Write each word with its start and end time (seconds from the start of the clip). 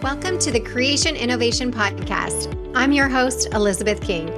Welcome 0.00 0.38
to 0.38 0.52
the 0.52 0.60
Creation 0.60 1.16
Innovation 1.16 1.72
Podcast. 1.72 2.54
I'm 2.72 2.92
your 2.92 3.08
host, 3.08 3.52
Elizabeth 3.52 4.00
King. 4.00 4.30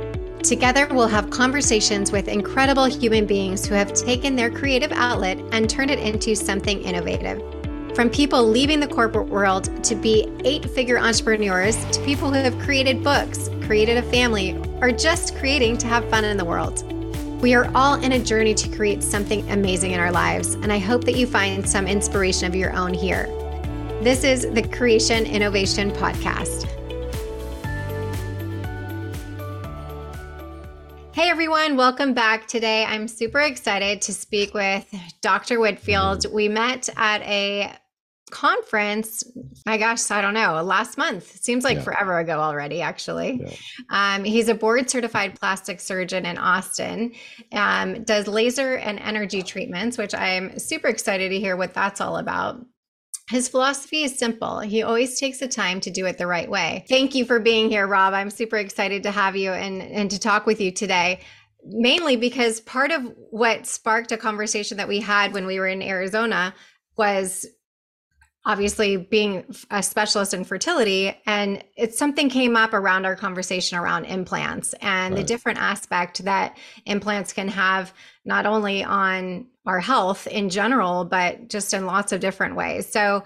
Together, 0.43 0.89
we'll 0.91 1.07
have 1.07 1.29
conversations 1.29 2.11
with 2.11 2.29
incredible 2.29 2.87
human 2.87 3.27
beings 3.27 3.67
who 3.67 3.75
have 3.75 3.93
taken 3.93 4.35
their 4.35 4.51
creative 4.51 4.91
outlet 4.91 5.39
and 5.53 5.69
turned 5.69 5.91
it 5.91 5.99
into 5.99 6.35
something 6.35 6.81
innovative. 6.81 7.43
From 7.95 8.09
people 8.09 8.43
leaving 8.43 8.81
the 8.81 8.89
corporate 8.89 9.29
world 9.29 9.85
to 9.85 9.95
be 9.95 10.33
eight 10.47 10.65
figure 10.65 10.99
entrepreneurs 10.99 11.77
to 11.91 12.03
people 12.07 12.29
who 12.29 12.43
have 12.43 12.59
created 12.61 13.05
books, 13.05 13.51
created 13.67 13.99
a 13.99 14.03
family, 14.11 14.57
or 14.81 14.91
just 14.91 15.37
creating 15.37 15.77
to 15.77 15.87
have 15.87 16.09
fun 16.09 16.25
in 16.25 16.39
the 16.39 16.45
world. 16.45 16.91
We 17.43 17.53
are 17.53 17.71
all 17.75 18.03
in 18.03 18.13
a 18.13 18.19
journey 18.19 18.55
to 18.55 18.69
create 18.75 19.03
something 19.03 19.47
amazing 19.51 19.91
in 19.91 20.01
our 20.01 20.11
lives, 20.11 20.55
and 20.55 20.73
I 20.73 20.79
hope 20.79 21.05
that 21.05 21.17
you 21.17 21.27
find 21.27 21.69
some 21.69 21.87
inspiration 21.87 22.47
of 22.47 22.55
your 22.55 22.75
own 22.75 22.95
here. 22.95 23.29
This 24.03 24.25
is 24.25 24.51
the 24.53 24.67
Creation 24.67 25.27
Innovation 25.27 25.91
Podcast. 25.91 26.65
Hey 31.13 31.29
everyone, 31.29 31.77
welcome 31.77 32.15
back. 32.15 32.47
Today 32.47 32.87
I'm 32.87 33.07
super 33.07 33.41
excited 33.41 34.01
to 34.01 34.15
speak 34.15 34.55
with 34.55 34.91
Dr. 35.21 35.61
Whitfield. 35.61 36.25
We 36.33 36.49
met 36.49 36.89
at 36.97 37.21
a 37.25 37.77
conference 38.31 39.25
my 39.67 39.77
gosh 39.77 40.09
i 40.13 40.21
don't 40.21 40.35
know 40.35 40.63
last 40.63 40.97
month 40.97 41.43
seems 41.43 41.65
like 41.65 41.79
yeah. 41.79 41.83
forever 41.83 42.21
ago 42.21 42.39
already 42.39 42.81
actually 42.81 43.41
yeah. 43.43 44.15
um, 44.15 44.23
he's 44.23 44.49
a 44.49 44.55
board 44.55 44.89
certified 44.89 45.37
plastic 45.37 45.81
surgeon 45.81 46.25
in 46.25 46.39
austin 46.39 47.13
um, 47.51 48.05
does 48.05 48.29
laser 48.29 48.77
and 48.77 49.01
energy 49.01 49.43
treatments 49.43 49.99
which 49.99 50.15
i'm 50.15 50.57
super 50.61 50.87
excited 50.87 51.31
to 51.31 51.41
hear 51.41 51.57
what 51.57 51.75
that's 51.75 52.01
all 52.01 52.19
about 52.19 52.65
his 53.31 53.49
philosophy 53.49 54.03
is 54.03 54.19
simple. 54.19 54.59
He 54.59 54.83
always 54.83 55.19
takes 55.19 55.39
the 55.39 55.47
time 55.47 55.81
to 55.83 55.91
do 55.91 56.05
it 56.07 56.19
the 56.19 56.27
right 56.27 56.51
way. 56.51 56.85
Thank 56.89 57.15
you 57.15 57.25
for 57.25 57.39
being 57.39 57.71
here, 57.71 57.87
Rob. 57.87 58.13
I'm 58.13 58.29
super 58.29 58.57
excited 58.57 59.05
to 59.05 59.13
have 59.13 59.37
you 59.37 59.53
and, 59.53 59.81
and 59.81 60.11
to 60.11 60.19
talk 60.19 60.47
with 60.47 60.61
you 60.61 60.73
today. 60.73 61.21
Mainly 61.65 62.17
because 62.17 62.61
part 62.61 62.91
of 62.91 63.03
what 63.31 63.67
sparked 63.67 64.11
a 64.11 64.17
conversation 64.17 64.79
that 64.79 64.89
we 64.89 64.99
had 64.99 65.33
when 65.33 65.47
we 65.47 65.61
were 65.61 65.69
in 65.69 65.81
Arizona 65.81 66.55
was 66.97 67.47
obviously 68.47 68.97
being 68.97 69.45
a 69.71 69.83
specialist 69.83 70.33
in 70.33 70.45
fertility 70.45 71.15
and 71.27 71.63
it's 71.77 71.99
something 71.99 72.31
came 72.31 72.57
up 72.57 72.73
around 72.73 73.05
our 73.05 73.15
conversation 73.15 73.77
around 73.77 74.07
implants 74.07 74.75
and 74.81 75.15
right. 75.15 75.21
the 75.21 75.27
different 75.27 75.59
aspect 75.59 76.25
that 76.25 76.57
implants 76.87 77.33
can 77.35 77.49
have 77.49 77.93
not 78.25 78.47
only 78.47 78.83
on 78.83 79.47
our 79.67 79.81
health 79.81 80.27
in 80.27 80.49
general 80.49 81.05
but 81.05 81.49
just 81.49 81.75
in 81.75 81.85
lots 81.85 82.13
of 82.13 82.21
different 82.21 82.57
ways 82.57 82.91
so 82.91 83.23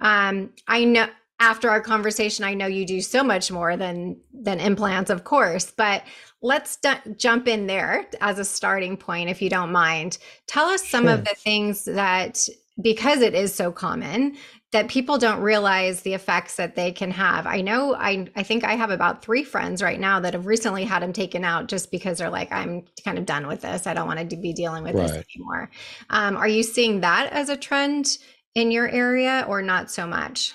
um, 0.00 0.50
i 0.66 0.84
know 0.84 1.06
after 1.40 1.70
our 1.70 1.80
conversation 1.80 2.44
i 2.44 2.52
know 2.52 2.66
you 2.66 2.84
do 2.84 3.00
so 3.00 3.24
much 3.24 3.50
more 3.50 3.74
than 3.74 4.20
than 4.34 4.60
implants 4.60 5.08
of 5.08 5.24
course 5.24 5.72
but 5.78 6.02
let's 6.42 6.76
d- 6.76 6.90
jump 7.16 7.48
in 7.48 7.66
there 7.66 8.06
as 8.20 8.38
a 8.38 8.44
starting 8.44 8.98
point 8.98 9.30
if 9.30 9.40
you 9.40 9.48
don't 9.48 9.72
mind 9.72 10.18
tell 10.46 10.66
us 10.66 10.86
some 10.86 11.04
sure. 11.04 11.14
of 11.14 11.24
the 11.24 11.34
things 11.36 11.86
that 11.86 12.46
because 12.80 13.22
it 13.22 13.34
is 13.34 13.54
so 13.54 13.72
common 13.72 14.36
that 14.72 14.88
people 14.88 15.16
don't 15.16 15.40
realize 15.40 16.02
the 16.02 16.12
effects 16.12 16.56
that 16.56 16.76
they 16.76 16.92
can 16.92 17.10
have. 17.10 17.46
I 17.46 17.62
know 17.62 17.94
I 17.94 18.26
I 18.36 18.42
think 18.42 18.64
I 18.64 18.74
have 18.74 18.90
about 18.90 19.22
3 19.22 19.44
friends 19.44 19.82
right 19.82 19.98
now 19.98 20.20
that 20.20 20.34
have 20.34 20.46
recently 20.46 20.84
had 20.84 21.02
them 21.02 21.12
taken 21.12 21.44
out 21.44 21.68
just 21.68 21.90
because 21.90 22.18
they're 22.18 22.30
like 22.30 22.52
I'm 22.52 22.84
kind 23.04 23.18
of 23.18 23.26
done 23.26 23.46
with 23.46 23.62
this. 23.62 23.86
I 23.86 23.94
don't 23.94 24.06
want 24.06 24.30
to 24.30 24.36
be 24.36 24.52
dealing 24.52 24.84
with 24.84 24.94
right. 24.94 25.08
this 25.08 25.24
anymore. 25.34 25.70
Um, 26.10 26.36
are 26.36 26.48
you 26.48 26.62
seeing 26.62 27.00
that 27.00 27.32
as 27.32 27.48
a 27.48 27.56
trend 27.56 28.18
in 28.54 28.70
your 28.70 28.88
area 28.88 29.44
or 29.48 29.62
not 29.62 29.90
so 29.90 30.06
much? 30.06 30.52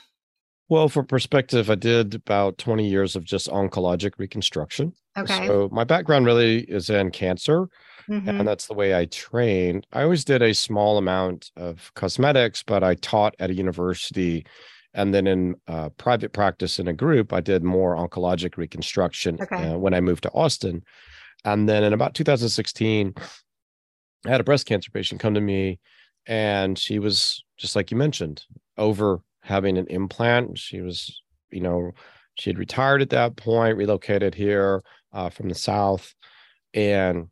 Well, 0.69 0.89
for 0.89 1.03
perspective, 1.03 1.69
I 1.69 1.75
did 1.75 2.15
about 2.15 2.57
20 2.57 2.87
years 2.87 3.15
of 3.15 3.25
just 3.25 3.47
oncologic 3.49 4.13
reconstruction. 4.17 4.93
Okay. 5.17 5.47
So 5.47 5.69
my 5.71 5.83
background 5.83 6.25
really 6.25 6.61
is 6.61 6.89
in 6.89 7.11
cancer. 7.11 7.67
Mm-hmm. 8.09 8.29
And 8.29 8.47
that's 8.47 8.67
the 8.67 8.73
way 8.73 8.95
I 8.95 9.05
trained. 9.05 9.87
I 9.93 10.03
always 10.03 10.25
did 10.25 10.41
a 10.41 10.53
small 10.53 10.97
amount 10.97 11.51
of 11.55 11.91
cosmetics, 11.95 12.63
but 12.63 12.83
I 12.83 12.95
taught 12.95 13.35
at 13.39 13.49
a 13.49 13.53
university. 13.53 14.45
And 14.93 15.13
then 15.13 15.27
in 15.27 15.55
uh, 15.67 15.89
private 15.89 16.33
practice 16.33 16.79
in 16.79 16.87
a 16.87 16.93
group, 16.93 17.33
I 17.33 17.41
did 17.41 17.63
more 17.63 17.95
oncologic 17.95 18.57
reconstruction 18.57 19.37
okay. 19.41 19.71
uh, 19.71 19.77
when 19.77 19.93
I 19.93 20.01
moved 20.01 20.23
to 20.23 20.31
Austin. 20.31 20.83
And 21.45 21.67
then 21.67 21.83
in 21.83 21.93
about 21.93 22.13
2016, 22.13 23.13
I 24.25 24.29
had 24.29 24.41
a 24.41 24.45
breast 24.45 24.65
cancer 24.65 24.91
patient 24.91 25.19
come 25.19 25.33
to 25.33 25.41
me, 25.41 25.79
and 26.25 26.79
she 26.79 26.99
was 26.99 27.43
just 27.57 27.75
like 27.75 27.91
you 27.91 27.97
mentioned, 27.97 28.43
over 28.77 29.19
having 29.41 29.77
an 29.77 29.87
implant. 29.87 30.57
She 30.57 30.79
was, 30.81 31.21
you 31.51 31.59
know, 31.59 31.91
she 32.35 32.49
had 32.49 32.57
retired 32.57 33.01
at 33.01 33.09
that 33.09 33.35
point, 33.35 33.77
relocated 33.77 34.33
here 34.33 34.83
uh, 35.11 35.29
from 35.29 35.49
the 35.49 35.55
South. 35.55 36.13
And 36.73 37.27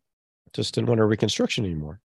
just 0.52 0.74
didn't 0.74 0.88
want 0.88 1.00
a 1.00 1.04
reconstruction 1.04 1.64
anymore. 1.64 2.00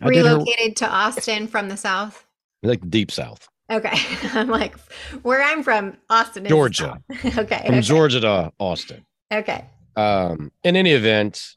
Relocated 0.00 0.78
her, 0.78 0.86
to 0.86 0.88
Austin 0.88 1.46
from 1.46 1.68
the 1.68 1.76
South? 1.76 2.26
Like 2.62 2.88
deep 2.90 3.10
South. 3.10 3.48
Okay. 3.70 3.96
I'm 4.34 4.48
like, 4.48 4.78
where 5.22 5.42
I'm 5.42 5.62
from, 5.62 5.96
Austin 6.10 6.46
Georgia. 6.46 7.00
okay. 7.10 7.34
From 7.34 7.46
okay. 7.46 7.80
Georgia 7.80 8.20
to 8.20 8.52
Austin. 8.58 9.04
Okay. 9.32 9.64
Um, 9.96 10.50
in 10.64 10.76
any 10.76 10.92
event, 10.92 11.56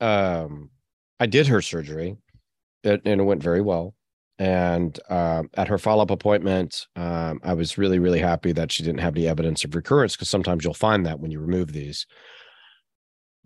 um, 0.00 0.70
I 1.18 1.26
did 1.26 1.46
her 1.46 1.62
surgery 1.62 2.16
it, 2.84 3.02
and 3.04 3.20
it 3.20 3.24
went 3.24 3.42
very 3.42 3.60
well. 3.60 3.94
And 4.38 4.98
um, 5.10 5.50
at 5.54 5.66
her 5.66 5.78
follow 5.78 6.02
up 6.02 6.10
appointment, 6.10 6.86
um, 6.94 7.40
I 7.42 7.54
was 7.54 7.76
really, 7.76 7.98
really 7.98 8.20
happy 8.20 8.52
that 8.52 8.70
she 8.70 8.84
didn't 8.84 9.00
have 9.00 9.16
any 9.16 9.26
evidence 9.26 9.64
of 9.64 9.74
recurrence 9.74 10.14
because 10.14 10.30
sometimes 10.30 10.62
you'll 10.62 10.74
find 10.74 11.04
that 11.06 11.18
when 11.18 11.32
you 11.32 11.40
remove 11.40 11.72
these. 11.72 12.06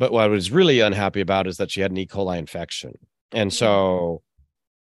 But 0.02 0.10
what 0.10 0.24
I 0.24 0.26
was 0.26 0.50
really 0.50 0.80
unhappy 0.80 1.20
about 1.20 1.46
is 1.46 1.58
that 1.58 1.70
she 1.70 1.80
had 1.80 1.92
an 1.92 1.96
E. 1.96 2.08
coli 2.08 2.36
infection. 2.36 2.94
And 3.30 3.52
so 3.52 4.22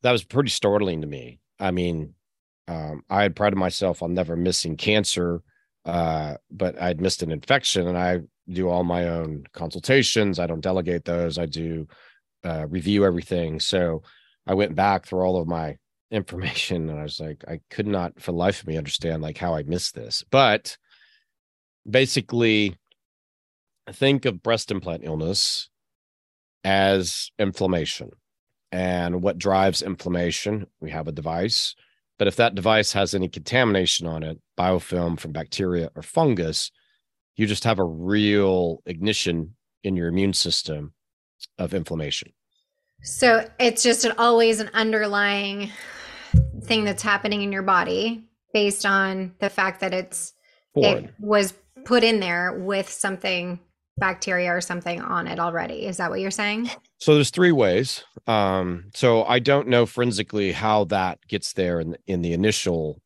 that 0.00 0.10
was 0.10 0.24
pretty 0.24 0.48
startling 0.48 1.02
to 1.02 1.06
me. 1.06 1.38
I 1.60 1.70
mean, 1.70 2.14
um, 2.66 3.02
I 3.10 3.20
had 3.20 3.36
prided 3.36 3.58
myself 3.58 4.02
on 4.02 4.14
never 4.14 4.36
missing 4.36 4.78
cancer, 4.78 5.42
uh, 5.84 6.36
but 6.50 6.80
I'd 6.80 7.02
missed 7.02 7.22
an 7.22 7.30
infection 7.30 7.88
and 7.88 7.98
I 7.98 8.20
do 8.48 8.70
all 8.70 8.84
my 8.84 9.08
own 9.08 9.44
consultations. 9.52 10.38
I 10.38 10.46
don't 10.46 10.62
delegate 10.62 11.04
those. 11.04 11.36
I 11.36 11.44
do 11.44 11.88
uh, 12.42 12.66
review 12.70 13.04
everything. 13.04 13.60
So 13.60 14.04
I 14.46 14.54
went 14.54 14.74
back 14.74 15.04
through 15.04 15.24
all 15.24 15.36
of 15.36 15.46
my 15.46 15.76
information 16.10 16.88
and 16.88 16.98
I 16.98 17.02
was 17.02 17.20
like, 17.20 17.44
I 17.46 17.60
could 17.68 17.86
not 17.86 18.18
for 18.18 18.32
the 18.32 18.38
life 18.38 18.62
of 18.62 18.66
me 18.66 18.78
understand 18.78 19.20
like 19.20 19.36
how 19.36 19.54
I 19.54 19.62
missed 19.64 19.94
this. 19.94 20.24
But 20.30 20.78
basically, 21.86 22.78
think 23.90 24.24
of 24.24 24.42
breast 24.42 24.70
implant 24.70 25.02
illness 25.04 25.68
as 26.64 27.30
inflammation. 27.38 28.10
And 28.70 29.22
what 29.22 29.38
drives 29.38 29.82
inflammation? 29.82 30.66
We 30.80 30.90
have 30.90 31.08
a 31.08 31.12
device. 31.12 31.74
But 32.18 32.28
if 32.28 32.36
that 32.36 32.54
device 32.54 32.92
has 32.92 33.14
any 33.14 33.28
contamination 33.28 34.06
on 34.06 34.22
it, 34.22 34.38
biofilm 34.58 35.18
from 35.18 35.32
bacteria 35.32 35.90
or 35.96 36.02
fungus, 36.02 36.70
you 37.36 37.46
just 37.46 37.64
have 37.64 37.78
a 37.78 37.84
real 37.84 38.82
ignition 38.86 39.56
in 39.82 39.96
your 39.96 40.08
immune 40.08 40.32
system 40.32 40.92
of 41.58 41.74
inflammation. 41.74 42.32
So 43.02 43.48
it's 43.58 43.82
just 43.82 44.04
an, 44.04 44.12
always 44.18 44.60
an 44.60 44.70
underlying 44.74 45.70
thing 46.62 46.84
that's 46.84 47.02
happening 47.02 47.42
in 47.42 47.50
your 47.50 47.62
body 47.62 48.24
based 48.54 48.86
on 48.86 49.34
the 49.40 49.50
fact 49.50 49.80
that 49.80 49.92
it's 49.92 50.34
it 50.74 51.12
was 51.18 51.52
put 51.84 52.04
in 52.04 52.20
there 52.20 52.58
with 52.58 52.88
something 52.88 53.58
bacteria 53.98 54.50
or 54.50 54.60
something 54.60 55.00
on 55.00 55.26
it 55.26 55.38
already. 55.38 55.86
Is 55.86 55.98
that 55.98 56.10
what 56.10 56.20
you're 56.20 56.30
saying? 56.30 56.70
So 56.98 57.14
there's 57.14 57.30
three 57.30 57.52
ways. 57.52 58.04
Um, 58.26 58.90
so 58.94 59.24
I 59.24 59.38
don't 59.38 59.68
know 59.68 59.86
forensically 59.86 60.52
how 60.52 60.84
that 60.84 61.18
gets 61.28 61.52
there 61.52 61.80
in 61.80 61.96
in 62.06 62.22
the 62.22 62.32
initial 62.32 63.00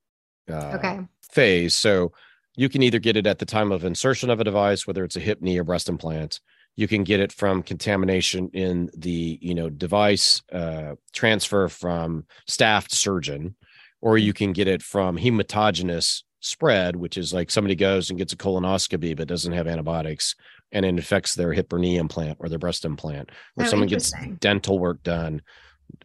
uh, 0.50 0.72
okay. 0.76 1.00
phase. 1.30 1.74
So 1.74 2.12
you 2.56 2.68
can 2.68 2.82
either 2.82 2.98
get 2.98 3.16
it 3.16 3.26
at 3.26 3.38
the 3.38 3.46
time 3.46 3.72
of 3.72 3.84
insertion 3.84 4.30
of 4.30 4.40
a 4.40 4.44
device, 4.44 4.86
whether 4.86 5.04
it's 5.04 5.16
a 5.16 5.20
hip, 5.20 5.42
knee, 5.42 5.58
or 5.58 5.64
breast 5.64 5.88
implant. 5.88 6.40
You 6.74 6.88
can 6.88 7.04
get 7.04 7.20
it 7.20 7.32
from 7.32 7.62
contamination 7.62 8.50
in 8.52 8.90
the 8.96 9.38
you 9.40 9.54
know 9.54 9.70
device 9.70 10.42
uh, 10.52 10.94
transfer 11.12 11.68
from 11.68 12.26
staff 12.46 12.88
to 12.88 12.96
surgeon, 12.96 13.56
or 14.00 14.18
you 14.18 14.32
can 14.32 14.52
get 14.52 14.68
it 14.68 14.82
from 14.82 15.16
hematogenous 15.16 16.22
spread, 16.40 16.96
which 16.96 17.16
is 17.16 17.34
like 17.34 17.50
somebody 17.50 17.74
goes 17.74 18.08
and 18.08 18.18
gets 18.18 18.32
a 18.32 18.36
colonoscopy 18.36 19.16
but 19.16 19.28
doesn't 19.28 19.52
have 19.52 19.66
antibiotics 19.66 20.34
and 20.72 20.84
it 20.84 20.98
affects 20.98 21.34
their 21.34 21.52
hip 21.52 21.72
or 21.72 21.78
knee 21.78 21.96
implant 21.96 22.38
or 22.40 22.48
their 22.48 22.58
breast 22.58 22.84
implant, 22.84 23.30
or 23.56 23.64
oh, 23.64 23.68
someone 23.68 23.88
gets 23.88 24.12
dental 24.40 24.78
work 24.78 25.02
done. 25.02 25.42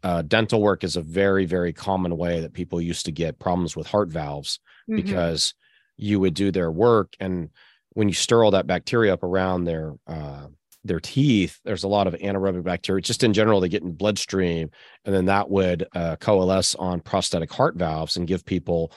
Uh, 0.04 0.22
dental 0.22 0.62
work 0.62 0.84
is 0.84 0.96
a 0.96 1.02
very, 1.02 1.46
very 1.46 1.74
common 1.74 2.16
way 2.16 2.40
that 2.40 2.54
people 2.54 2.80
used 2.80 3.06
to 3.06 3.12
get 3.12 3.40
problems 3.40 3.76
with 3.76 3.88
heart 3.88 4.10
valves 4.10 4.60
mm-hmm. 4.90 4.96
because 4.96 5.54
you 5.98 6.20
would 6.20 6.34
do 6.34 6.52
their 6.52 6.72
work 6.72 7.14
and 7.20 7.50
when 7.94 8.08
you 8.08 8.14
stir 8.14 8.44
all 8.44 8.52
that 8.52 8.68
bacteria 8.68 9.14
up 9.14 9.24
around 9.24 9.66
their 9.66 9.94
uh, 10.08 10.48
their 10.84 11.00
teeth, 11.00 11.60
there's 11.64 11.84
a 11.84 11.88
lot 11.88 12.08
of 12.08 12.16
anaerobic 12.16 12.64
bacteria. 12.64 13.02
Just 13.02 13.24
in 13.24 13.34
general, 13.34 13.60
they 13.60 13.70
get 13.70 13.84
in 13.84 13.92
bloodstream, 13.92 14.72
and 15.06 15.14
then 15.14 15.26
that 15.26 15.50
would 15.50 15.88
uh, 15.94 16.16
coalesce 16.16 16.74
on 16.76 17.02
prosthetic 17.02 17.52
heart 17.52 17.76
valves 17.76 18.18
and 18.18 18.28
give 18.28 18.46
people 18.46 18.92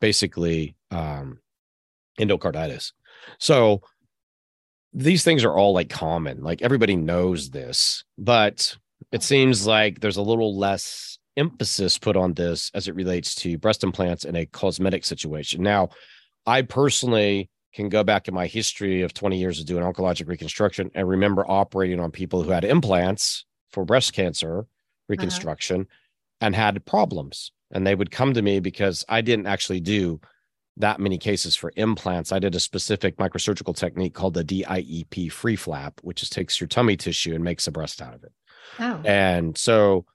basically 0.00 0.76
um, 0.90 1.38
endocarditis. 2.18 2.92
So 3.38 3.80
these 4.92 5.24
things 5.24 5.44
are 5.44 5.54
all 5.54 5.72
like 5.72 5.88
common, 5.88 6.42
like 6.42 6.62
everybody 6.62 6.96
knows 6.96 7.50
this, 7.50 8.04
but 8.18 8.76
it 9.12 9.22
seems 9.22 9.66
like 9.66 10.00
there's 10.00 10.16
a 10.16 10.22
little 10.22 10.56
less 10.56 11.18
emphasis 11.36 11.98
put 11.98 12.16
on 12.16 12.34
this 12.34 12.70
as 12.74 12.88
it 12.88 12.94
relates 12.94 13.34
to 13.34 13.58
breast 13.58 13.84
implants 13.84 14.24
in 14.24 14.36
a 14.36 14.46
cosmetic 14.46 15.04
situation. 15.04 15.62
Now, 15.62 15.90
I 16.46 16.62
personally 16.62 17.50
can 17.72 17.88
go 17.88 18.02
back 18.02 18.26
in 18.26 18.34
my 18.34 18.46
history 18.46 19.02
of 19.02 19.14
20 19.14 19.38
years 19.38 19.60
of 19.60 19.66
doing 19.66 19.84
oncologic 19.84 20.26
reconstruction 20.28 20.90
and 20.94 21.08
remember 21.08 21.48
operating 21.48 22.00
on 22.00 22.10
people 22.10 22.42
who 22.42 22.50
had 22.50 22.64
implants 22.64 23.44
for 23.70 23.84
breast 23.84 24.12
cancer 24.12 24.66
reconstruction 25.08 25.82
uh-huh. 25.82 26.46
and 26.46 26.56
had 26.56 26.84
problems. 26.84 27.52
And 27.70 27.86
they 27.86 27.94
would 27.94 28.10
come 28.10 28.34
to 28.34 28.42
me 28.42 28.58
because 28.58 29.04
I 29.08 29.20
didn't 29.20 29.46
actually 29.46 29.80
do 29.80 30.20
that 30.76 31.00
many 31.00 31.18
cases 31.18 31.56
for 31.56 31.72
implants. 31.76 32.32
I 32.32 32.38
did 32.38 32.54
a 32.54 32.60
specific 32.60 33.16
microsurgical 33.16 33.76
technique 33.76 34.14
called 34.14 34.34
the 34.34 34.44
DIEP 34.44 35.30
free 35.32 35.56
flap, 35.56 36.00
which 36.02 36.20
just 36.20 36.32
takes 36.32 36.60
your 36.60 36.68
tummy 36.68 36.96
tissue 36.96 37.34
and 37.34 37.44
makes 37.44 37.66
a 37.66 37.72
breast 37.72 38.00
out 38.00 38.14
of 38.14 38.24
it. 38.24 38.32
Oh. 38.78 39.00
And 39.04 39.56
so 39.58 40.06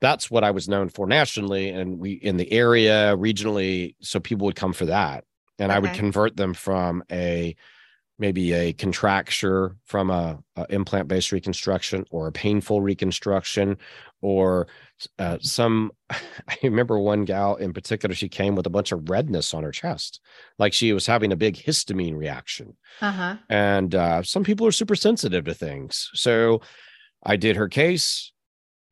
that's 0.00 0.30
what 0.30 0.44
I 0.44 0.50
was 0.50 0.68
known 0.68 0.88
for 0.88 1.06
nationally 1.06 1.70
and 1.70 1.98
we 1.98 2.12
in 2.12 2.36
the 2.36 2.50
area 2.52 3.16
regionally. 3.16 3.96
So 4.00 4.20
people 4.20 4.46
would 4.46 4.56
come 4.56 4.72
for 4.72 4.86
that. 4.86 5.24
And 5.58 5.70
okay. 5.70 5.76
I 5.76 5.78
would 5.78 5.94
convert 5.94 6.36
them 6.36 6.52
from 6.54 7.04
a 7.10 7.54
maybe 8.18 8.52
a 8.52 8.72
contracture 8.72 9.76
from 9.84 10.10
a, 10.10 10.38
a 10.56 10.66
implant 10.70 11.08
based 11.08 11.32
reconstruction 11.32 12.04
or 12.10 12.28
a 12.28 12.32
painful 12.32 12.80
reconstruction 12.80 13.76
or 14.20 14.66
uh, 15.18 15.38
some 15.40 15.90
i 16.10 16.56
remember 16.62 16.98
one 16.98 17.24
gal 17.24 17.56
in 17.56 17.72
particular 17.72 18.14
she 18.14 18.28
came 18.28 18.54
with 18.54 18.66
a 18.66 18.70
bunch 18.70 18.92
of 18.92 19.08
redness 19.10 19.52
on 19.52 19.64
her 19.64 19.72
chest 19.72 20.20
like 20.58 20.72
she 20.72 20.92
was 20.92 21.06
having 21.06 21.32
a 21.32 21.36
big 21.36 21.56
histamine 21.56 22.16
reaction. 22.16 22.76
Uh-huh. 23.00 23.36
and 23.50 23.94
uh, 23.94 24.22
some 24.22 24.44
people 24.44 24.66
are 24.66 24.72
super 24.72 24.94
sensitive 24.94 25.44
to 25.44 25.54
things. 25.54 26.10
So 26.14 26.60
i 27.24 27.36
did 27.36 27.56
her 27.56 27.68
case. 27.68 28.30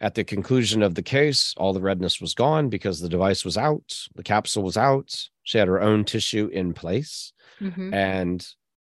At 0.00 0.16
the 0.16 0.25
conclusion 0.25 0.82
of 0.82 0.96
the 0.96 1.02
case 1.02 1.54
all 1.56 1.72
the 1.72 1.80
redness 1.80 2.20
was 2.20 2.34
gone 2.34 2.68
because 2.68 2.98
the 2.98 3.08
device 3.08 3.44
was 3.44 3.56
out 3.56 3.94
the 4.16 4.25
capsule 4.25 4.64
was 4.64 4.76
out. 4.76 5.28
She 5.44 5.58
had 5.58 5.68
her 5.68 5.80
own 5.80 6.04
tissue 6.04 6.48
in 6.52 6.75
place. 6.75 7.32
Mm-hmm. 7.60 7.94
and 7.94 8.44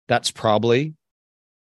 that's 0.09 0.31
probably 0.31 0.95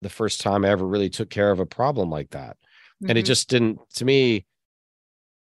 the 0.03 0.11
first 0.11 0.41
time 0.41 0.65
I 0.65 0.69
ever 0.69 0.87
really 0.87 1.11
took 1.11 1.31
care 1.31 1.51
of 1.51 1.61
a 1.61 1.67
problem 1.67 2.11
like 2.11 2.31
that. 2.31 2.57
Mm-hmm. 2.57 3.11
And 3.11 3.19
it 3.19 3.23
mm-hmm. 3.23 3.27
just 3.27 3.49
didn't, 3.49 3.79
to 3.95 4.05
me, 4.05 4.47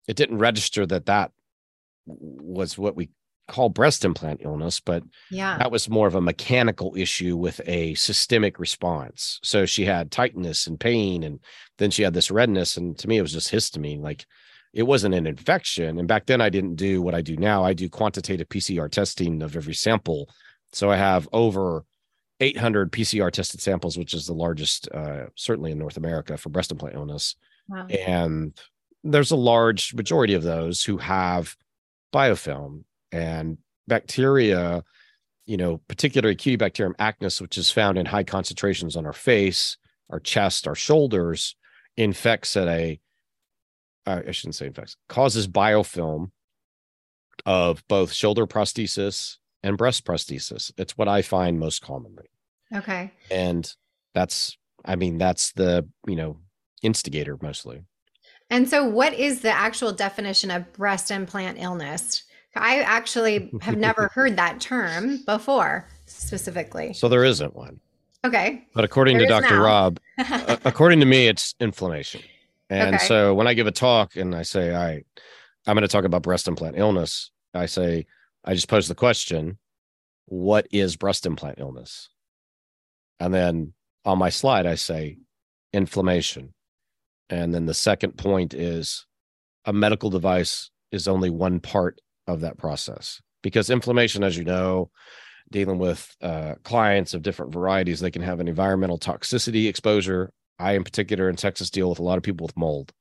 it 0.07 0.15
didn't 0.15 0.39
register 0.39 0.85
that 0.85 1.05
that 1.07 1.31
was 2.05 2.77
what 2.77 2.95
we 2.95 3.09
call 3.49 3.69
breast 3.69 4.05
implant 4.05 4.41
illness, 4.43 4.79
but 4.79 5.03
yeah, 5.29 5.57
that 5.57 5.71
was 5.71 5.89
more 5.89 6.07
of 6.07 6.15
a 6.15 6.21
mechanical 6.21 6.93
issue 6.95 7.35
with 7.35 7.59
a 7.65 7.93
systemic 7.95 8.59
response. 8.59 9.39
So 9.43 9.65
she 9.65 9.85
had 9.85 10.11
tightness 10.11 10.67
and 10.67 10.79
pain, 10.79 11.23
and 11.23 11.39
then 11.77 11.91
she 11.91 12.03
had 12.03 12.13
this 12.13 12.31
redness. 12.31 12.77
And 12.77 12.97
to 12.99 13.07
me, 13.07 13.17
it 13.17 13.21
was 13.21 13.33
just 13.33 13.51
histamine. 13.51 14.01
Like 14.01 14.25
it 14.73 14.83
wasn't 14.83 15.15
an 15.15 15.27
infection. 15.27 15.99
And 15.99 16.07
back 16.07 16.27
then, 16.27 16.41
I 16.41 16.49
didn't 16.49 16.75
do 16.75 17.01
what 17.01 17.15
I 17.15 17.21
do 17.21 17.35
now. 17.35 17.63
I 17.63 17.73
do 17.73 17.89
quantitative 17.89 18.47
PCR 18.49 18.89
testing 18.89 19.41
of 19.41 19.55
every 19.55 19.73
sample. 19.73 20.29
So 20.71 20.91
I 20.91 20.97
have 20.97 21.27
over 21.33 21.85
800 22.39 22.91
PCR 22.91 23.31
tested 23.31 23.61
samples, 23.61 23.97
which 23.97 24.13
is 24.13 24.25
the 24.25 24.33
largest, 24.33 24.89
uh, 24.91 25.25
certainly 25.35 25.71
in 25.71 25.77
North 25.77 25.97
America 25.97 26.37
for 26.37 26.49
breast 26.49 26.71
implant 26.71 26.95
illness. 26.95 27.35
Wow. 27.67 27.87
And 27.87 28.57
there's 29.03 29.31
a 29.31 29.35
large 29.35 29.93
majority 29.93 30.33
of 30.33 30.43
those 30.43 30.83
who 30.83 30.97
have 30.97 31.55
biofilm 32.13 32.83
and 33.11 33.57
bacteria, 33.87 34.83
you 35.45 35.57
know, 35.57 35.81
particularly 35.87 36.35
Cutibacterium 36.35 36.95
acnes, 36.97 37.41
which 37.41 37.57
is 37.57 37.71
found 37.71 37.97
in 37.97 38.05
high 38.05 38.23
concentrations 38.23 38.95
on 38.95 39.05
our 39.05 39.13
face, 39.13 39.77
our 40.09 40.19
chest, 40.19 40.67
our 40.67 40.75
shoulders, 40.75 41.55
infects 41.97 42.55
at 42.55 42.67
a, 42.67 42.99
uh, 44.05 44.21
I 44.27 44.31
shouldn't 44.31 44.55
say 44.55 44.67
infects, 44.67 44.95
causes 45.07 45.47
biofilm 45.47 46.31
of 47.45 47.85
both 47.87 48.13
shoulder 48.13 48.47
prosthesis 48.47 49.37
and 49.63 49.77
breast 49.77 50.05
prosthesis. 50.05 50.71
It's 50.77 50.97
what 50.97 51.07
I 51.07 51.21
find 51.21 51.59
most 51.59 51.81
commonly. 51.81 52.29
Okay. 52.73 53.11
And 53.31 53.71
that's, 54.13 54.57
I 54.85 54.95
mean, 54.95 55.17
that's 55.17 55.51
the, 55.53 55.87
you 56.07 56.15
know, 56.15 56.37
instigator 56.81 57.37
mostly. 57.41 57.83
And 58.49 58.67
so, 58.67 58.83
what 58.83 59.13
is 59.13 59.41
the 59.41 59.51
actual 59.51 59.91
definition 59.91 60.49
of 60.49 60.71
breast 60.73 61.11
implant 61.11 61.59
illness? 61.59 62.23
I 62.55 62.79
actually 62.79 63.51
have 63.61 63.77
never 63.77 64.07
heard 64.13 64.37
that 64.37 64.59
term 64.59 65.17
before 65.25 65.87
specifically. 66.07 66.93
So, 66.93 67.09
there 67.09 67.23
isn't 67.23 67.55
one. 67.55 67.79
Okay. 68.25 68.65
But 68.73 68.83
according 68.83 69.19
there 69.19 69.27
to 69.27 69.41
Dr. 69.41 69.55
Now. 69.55 69.63
Rob, 69.63 69.99
according 70.65 70.99
to 71.01 71.05
me, 71.05 71.27
it's 71.27 71.53
inflammation. 71.59 72.21
And 72.71 72.95
okay. 72.95 73.05
so, 73.05 73.35
when 73.35 73.47
I 73.47 73.53
give 73.53 73.67
a 73.67 73.71
talk 73.71 74.15
and 74.15 74.33
I 74.33 74.41
say, 74.41 74.73
all 74.73 74.83
right, 74.83 75.05
I'm 75.67 75.75
going 75.75 75.83
to 75.83 75.87
talk 75.87 76.05
about 76.05 76.23
breast 76.23 76.47
implant 76.47 76.77
illness, 76.77 77.29
I 77.53 77.67
say, 77.67 78.07
I 78.43 78.53
just 78.53 78.69
pose 78.69 78.87
the 78.87 78.95
question, 78.95 79.57
what 80.25 80.67
is 80.71 80.95
breast 80.95 81.25
implant 81.25 81.59
illness? 81.59 82.09
And 83.19 83.33
then 83.33 83.73
on 84.05 84.17
my 84.17 84.29
slide, 84.29 84.65
I 84.65 84.75
say 84.75 85.17
inflammation. 85.73 86.53
And 87.29 87.53
then 87.53 87.65
the 87.65 87.73
second 87.73 88.17
point 88.17 88.53
is 88.53 89.05
a 89.65 89.73
medical 89.73 90.09
device 90.09 90.71
is 90.91 91.07
only 91.07 91.29
one 91.29 91.59
part 91.59 91.99
of 92.27 92.41
that 92.41 92.57
process 92.57 93.21
because 93.43 93.69
inflammation, 93.69 94.23
as 94.23 94.37
you 94.37 94.43
know, 94.43 94.89
dealing 95.51 95.79
with 95.79 96.15
uh, 96.21 96.55
clients 96.63 97.13
of 97.13 97.21
different 97.21 97.53
varieties, 97.53 97.99
they 97.99 98.11
can 98.11 98.21
have 98.21 98.39
an 98.39 98.47
environmental 98.47 98.99
toxicity 98.99 99.67
exposure. 99.67 100.31
I, 100.57 100.73
in 100.73 100.83
particular, 100.83 101.29
in 101.29 101.35
Texas, 101.35 101.69
deal 101.69 101.89
with 101.89 101.99
a 101.99 102.03
lot 102.03 102.17
of 102.17 102.23
people 102.23 102.45
with 102.45 102.57
mold. 102.57 102.91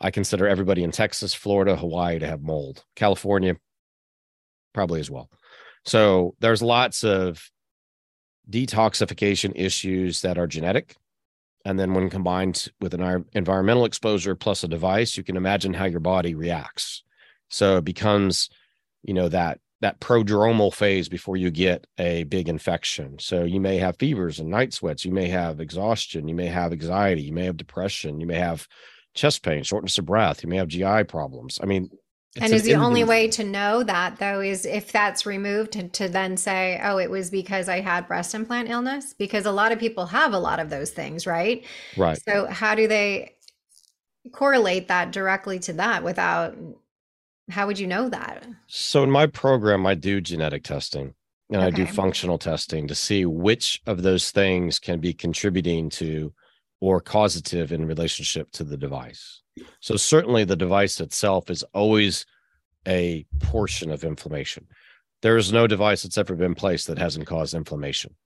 I 0.00 0.10
consider 0.10 0.48
everybody 0.48 0.82
in 0.82 0.90
Texas, 0.90 1.34
Florida, 1.34 1.76
Hawaii 1.76 2.18
to 2.18 2.26
have 2.26 2.42
mold. 2.42 2.84
California, 2.96 3.56
probably 4.72 5.00
as 5.00 5.10
well. 5.10 5.28
So 5.84 6.34
there's 6.40 6.62
lots 6.62 7.04
of 7.04 7.50
detoxification 8.48 9.52
issues 9.54 10.22
that 10.22 10.38
are 10.38 10.46
genetic. 10.46 10.96
And 11.64 11.78
then 11.78 11.94
when 11.94 12.10
combined 12.10 12.68
with 12.80 12.94
an 12.94 13.24
environmental 13.32 13.84
exposure 13.84 14.34
plus 14.34 14.64
a 14.64 14.68
device, 14.68 15.16
you 15.16 15.22
can 15.22 15.36
imagine 15.36 15.74
how 15.74 15.84
your 15.84 16.00
body 16.00 16.34
reacts. 16.34 17.02
So 17.48 17.78
it 17.78 17.84
becomes, 17.84 18.48
you 19.02 19.14
know, 19.14 19.28
that 19.28 19.60
that 19.80 20.00
prodromal 20.00 20.72
phase 20.72 21.08
before 21.08 21.36
you 21.36 21.50
get 21.50 21.86
a 21.98 22.24
big 22.24 22.48
infection. 22.48 23.18
So 23.18 23.44
you 23.44 23.60
may 23.60 23.78
have 23.78 23.96
fevers 23.96 24.38
and 24.38 24.50
night 24.50 24.74
sweats, 24.74 25.04
you 25.04 25.10
may 25.10 25.28
have 25.28 25.60
exhaustion, 25.60 26.28
you 26.28 26.34
may 26.34 26.46
have 26.46 26.72
anxiety, 26.72 27.22
you 27.22 27.32
may 27.32 27.46
have 27.46 27.56
depression, 27.56 28.20
you 28.20 28.26
may 28.26 28.36
have 28.36 28.68
chest 29.14 29.42
pain, 29.42 29.62
shortness 29.62 29.96
of 29.98 30.04
breath, 30.04 30.42
you 30.42 30.50
may 30.50 30.58
have 30.58 30.68
GI 30.68 31.04
problems. 31.04 31.58
I 31.62 31.66
mean, 31.66 31.90
and 32.36 32.52
is 32.52 32.62
the 32.62 32.74
only 32.74 33.02
way 33.02 33.28
to 33.28 33.42
know 33.42 33.82
that 33.82 34.18
though 34.18 34.40
is 34.40 34.64
if 34.64 34.92
that's 34.92 35.26
removed 35.26 35.72
to, 35.72 35.88
to 35.88 36.08
then 36.08 36.36
say, 36.36 36.80
oh, 36.82 36.98
it 36.98 37.10
was 37.10 37.30
because 37.30 37.68
I 37.68 37.80
had 37.80 38.06
breast 38.06 38.34
implant 38.34 38.70
illness? 38.70 39.14
Because 39.14 39.46
a 39.46 39.52
lot 39.52 39.72
of 39.72 39.80
people 39.80 40.06
have 40.06 40.32
a 40.32 40.38
lot 40.38 40.60
of 40.60 40.70
those 40.70 40.90
things, 40.90 41.26
right? 41.26 41.64
Right. 41.96 42.20
So 42.28 42.46
how 42.46 42.74
do 42.74 42.86
they 42.86 43.34
correlate 44.32 44.88
that 44.88 45.10
directly 45.10 45.58
to 45.60 45.72
that 45.74 46.04
without 46.04 46.56
how 47.50 47.66
would 47.66 47.80
you 47.80 47.88
know 47.88 48.08
that? 48.08 48.44
So 48.68 49.02
in 49.02 49.10
my 49.10 49.26
program, 49.26 49.84
I 49.86 49.94
do 49.94 50.20
genetic 50.20 50.62
testing 50.62 51.14
and 51.50 51.62
okay. 51.62 51.66
I 51.66 51.70
do 51.70 51.86
functional 51.86 52.38
testing 52.38 52.86
to 52.86 52.94
see 52.94 53.26
which 53.26 53.82
of 53.86 54.02
those 54.02 54.30
things 54.30 54.78
can 54.78 55.00
be 55.00 55.12
contributing 55.12 55.90
to 55.90 56.32
or 56.80 57.00
causative 57.00 57.72
in 57.72 57.86
relationship 57.86 58.52
to 58.52 58.64
the 58.64 58.76
device. 58.76 59.42
So 59.80 59.96
certainly 59.96 60.44
the 60.44 60.56
device 60.56 61.00
itself 61.00 61.50
is 61.50 61.62
always 61.74 62.26
a 62.86 63.26
portion 63.40 63.90
of 63.90 64.04
inflammation. 64.04 64.66
There 65.22 65.36
is 65.36 65.52
no 65.52 65.66
device 65.66 66.02
that's 66.02 66.18
ever 66.18 66.34
been 66.34 66.54
placed 66.54 66.86
that 66.86 66.98
hasn't 66.98 67.26
caused 67.26 67.54
inflammation. 67.54 68.16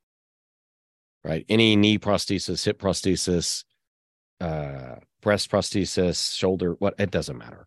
Right? 1.24 1.44
Any 1.48 1.74
knee 1.74 1.98
prosthesis, 1.98 2.64
hip 2.64 2.78
prosthesis, 2.80 3.64
uh, 4.40 4.96
breast 5.20 5.50
prosthesis, 5.50 6.36
shoulder, 6.36 6.74
what 6.78 6.94
it 6.98 7.10
doesn't 7.10 7.38
matter. 7.38 7.66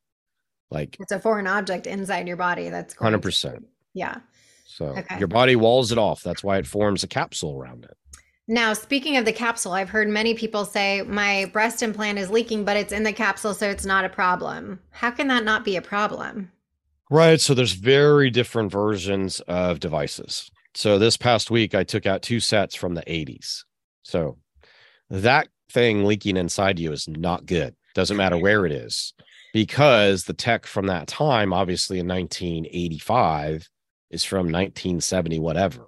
Like 0.69 0.97
it's 1.00 1.12
a 1.12 1.19
foreign 1.19 1.47
object 1.47 1.88
inside 1.88 2.27
your 2.27 2.38
body. 2.38 2.69
That's 2.69 2.93
hundred 2.95 3.21
percent. 3.21 3.65
Yeah. 3.93 4.17
So 4.65 4.88
okay. 4.88 5.17
your 5.17 5.27
body 5.27 5.55
walls 5.55 5.91
it 5.91 5.97
off. 5.97 6.21
That's 6.21 6.43
why 6.43 6.57
it 6.57 6.67
forms 6.67 7.03
a 7.03 7.07
capsule 7.07 7.57
around 7.57 7.86
it. 7.86 7.97
Now, 8.49 8.71
speaking 8.71 9.17
of 9.17 9.25
the 9.25 9.33
capsule, 9.33 9.73
I've 9.73 9.89
heard 9.89 10.07
many 10.07 10.33
people 10.33 10.63
say 10.63 11.01
my 11.01 11.49
breast 11.51 11.83
implant 11.83 12.17
is 12.17 12.29
leaking, 12.29 12.63
but 12.63 12.77
it's 12.77 12.93
in 12.93 13.03
the 13.03 13.11
capsule, 13.11 13.53
so 13.53 13.69
it's 13.69 13.85
not 13.85 14.05
a 14.05 14.09
problem. 14.09 14.79
How 14.91 15.11
can 15.11 15.27
that 15.27 15.43
not 15.43 15.65
be 15.65 15.75
a 15.75 15.81
problem? 15.81 16.49
Right. 17.09 17.41
So 17.41 17.53
there's 17.53 17.73
very 17.73 18.29
different 18.29 18.71
versions 18.71 19.41
of 19.41 19.81
devices. 19.81 20.49
So 20.75 20.97
this 20.97 21.17
past 21.17 21.51
week, 21.51 21.75
I 21.75 21.83
took 21.83 22.05
out 22.05 22.21
two 22.21 22.39
sets 22.39 22.73
from 22.73 22.93
the 22.93 23.01
80s. 23.01 23.63
So 24.03 24.37
that 25.09 25.49
thing 25.71 26.05
leaking 26.05 26.37
inside 26.37 26.79
you 26.79 26.93
is 26.93 27.07
not 27.07 27.45
good. 27.45 27.75
Doesn't 27.95 28.15
matter 28.15 28.37
where 28.37 28.65
it 28.65 28.71
is, 28.71 29.13
because 29.53 30.23
the 30.23 30.33
tech 30.33 30.65
from 30.65 30.85
that 30.85 31.07
time, 31.07 31.51
obviously 31.51 31.99
in 31.99 32.07
1985, 32.07 33.67
is 34.09 34.23
from 34.23 34.45
1970, 34.45 35.39
whatever. 35.39 35.87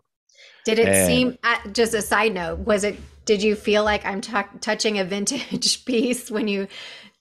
Did 0.70 0.80
it 0.80 0.88
and, 0.88 1.08
seem, 1.08 1.38
just 1.74 1.94
a 1.94 2.02
side 2.02 2.34
note, 2.34 2.60
was 2.60 2.84
it, 2.84 3.00
did 3.26 3.42
you 3.44 3.56
feel 3.56 3.84
like 3.84 4.06
I'm 4.06 4.22
t- 4.22 4.34
touching 4.62 5.00
a 5.00 5.04
vintage 5.04 5.86
piece 5.86 6.30
when 6.30 6.48
you 6.48 6.68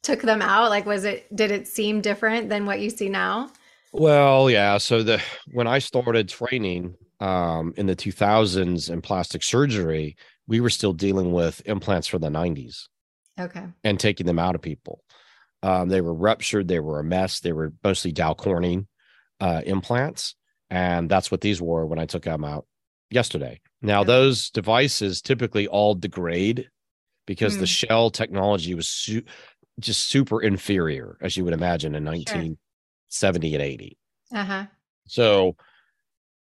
took 0.02 0.22
them 0.22 0.42
out? 0.42 0.70
Like, 0.70 0.86
was 0.86 1.04
it, 1.04 1.34
did 1.34 1.50
it 1.50 1.66
seem 1.66 2.00
different 2.00 2.48
than 2.48 2.66
what 2.66 2.80
you 2.80 2.90
see 2.90 3.08
now? 3.08 3.50
Well, 3.92 4.50
yeah. 4.50 4.78
So 4.78 5.02
the, 5.02 5.22
when 5.52 5.66
I 5.66 5.78
started 5.78 6.28
training 6.28 6.94
um, 7.20 7.74
in 7.76 7.86
the 7.86 7.96
2000s 7.96 8.90
in 8.90 9.00
plastic 9.00 9.42
surgery, 9.42 10.16
we 10.46 10.60
were 10.60 10.70
still 10.70 10.92
dealing 10.92 11.32
with 11.32 11.62
implants 11.64 12.06
from 12.06 12.22
the 12.22 12.28
90s. 12.28 12.84
Okay. 13.38 13.64
And 13.84 13.98
taking 13.98 14.26
them 14.26 14.38
out 14.38 14.54
of 14.54 14.62
people. 14.62 15.02
Um, 15.62 15.88
they 15.88 16.00
were 16.00 16.14
ruptured. 16.14 16.68
They 16.68 16.80
were 16.80 17.00
a 17.00 17.04
mess. 17.04 17.40
They 17.40 17.52
were 17.52 17.72
mostly 17.82 18.12
Dow 18.12 18.34
Corning 18.34 18.86
uh, 19.40 19.62
implants. 19.64 20.34
And 20.70 21.08
that's 21.08 21.30
what 21.30 21.40
these 21.40 21.62
were 21.62 21.86
when 21.86 21.98
I 21.98 22.06
took 22.06 22.24
them 22.24 22.44
out 22.44 22.66
yesterday. 23.10 23.60
Now, 23.82 24.04
those 24.04 24.50
devices 24.50 25.22
typically 25.22 25.66
all 25.68 25.94
degrade 25.94 26.68
because 27.26 27.56
mm. 27.56 27.60
the 27.60 27.66
shell 27.66 28.10
technology 28.10 28.74
was 28.74 28.88
su- 28.88 29.22
just 29.78 30.08
super 30.08 30.42
inferior, 30.42 31.16
as 31.20 31.36
you 31.36 31.44
would 31.44 31.54
imagine, 31.54 31.94
in 31.94 32.04
1970 32.04 33.50
sure. 33.50 33.54
and 33.54 33.62
80. 33.62 33.98
Uh-huh. 34.34 34.66
So 35.06 35.56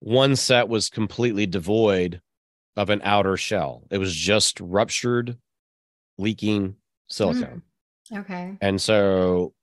one 0.01 0.37
set 0.37 0.69
was 0.69 0.89
completely 0.89 1.47
devoid 1.47 2.21
of 2.77 2.91
an 2.91 3.01
outer 3.05 3.37
shell. 3.37 3.85
It 3.91 3.99
was 3.99 4.15
just 4.15 4.61
ruptured, 4.61 5.37
leaking 6.19 6.77
silicone. 7.09 7.63
Mm. 8.13 8.21
Okay. 8.21 8.57
And 8.61 8.81
so 8.81 9.55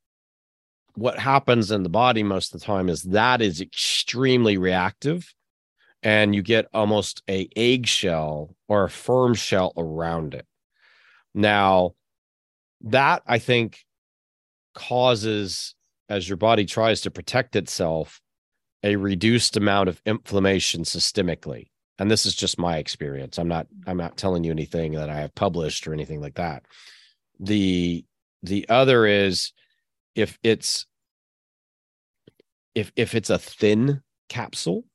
what 0.95 1.17
happens 1.17 1.71
in 1.71 1.83
the 1.83 1.89
body 1.89 2.23
most 2.23 2.53
of 2.53 2.59
the 2.59 2.65
time 2.65 2.89
is 2.89 3.03
that 3.03 3.41
is 3.41 3.61
extremely 3.61 4.57
reactive 4.57 5.33
and 6.03 6.33
you 6.35 6.41
get 6.41 6.67
almost 6.73 7.21
a 7.29 7.47
eggshell 7.55 8.55
or 8.67 8.85
a 8.85 8.89
firm 8.89 9.33
shell 9.33 9.73
around 9.77 10.33
it. 10.33 10.45
Now 11.33 11.93
that 12.83 13.21
i 13.27 13.37
think 13.37 13.79
causes 14.73 15.75
as 16.09 16.27
your 16.27 16.37
body 16.37 16.65
tries 16.65 17.01
to 17.01 17.11
protect 17.11 17.55
itself 17.55 18.19
a 18.83 18.95
reduced 18.95 19.57
amount 19.57 19.89
of 19.89 20.01
inflammation 20.05 20.81
systemically. 20.83 21.67
And 21.99 22.09
this 22.09 22.25
is 22.25 22.35
just 22.35 22.57
my 22.57 22.77
experience. 22.77 23.37
I'm 23.37 23.47
not 23.47 23.67
i'm 23.85 23.97
not 23.97 24.17
telling 24.17 24.43
you 24.43 24.51
anything 24.51 24.93
that 24.93 25.09
i 25.09 25.19
have 25.19 25.35
published 25.35 25.87
or 25.87 25.93
anything 25.93 26.21
like 26.21 26.35
that. 26.35 26.63
The 27.39 28.03
the 28.43 28.67
other 28.69 29.05
is 29.05 29.53
if 30.15 30.37
it's 30.41 30.85
if 32.73 32.91
if 32.95 33.13
it's 33.13 33.29
a 33.29 33.37
thin 33.37 34.01
capsule 34.29 34.85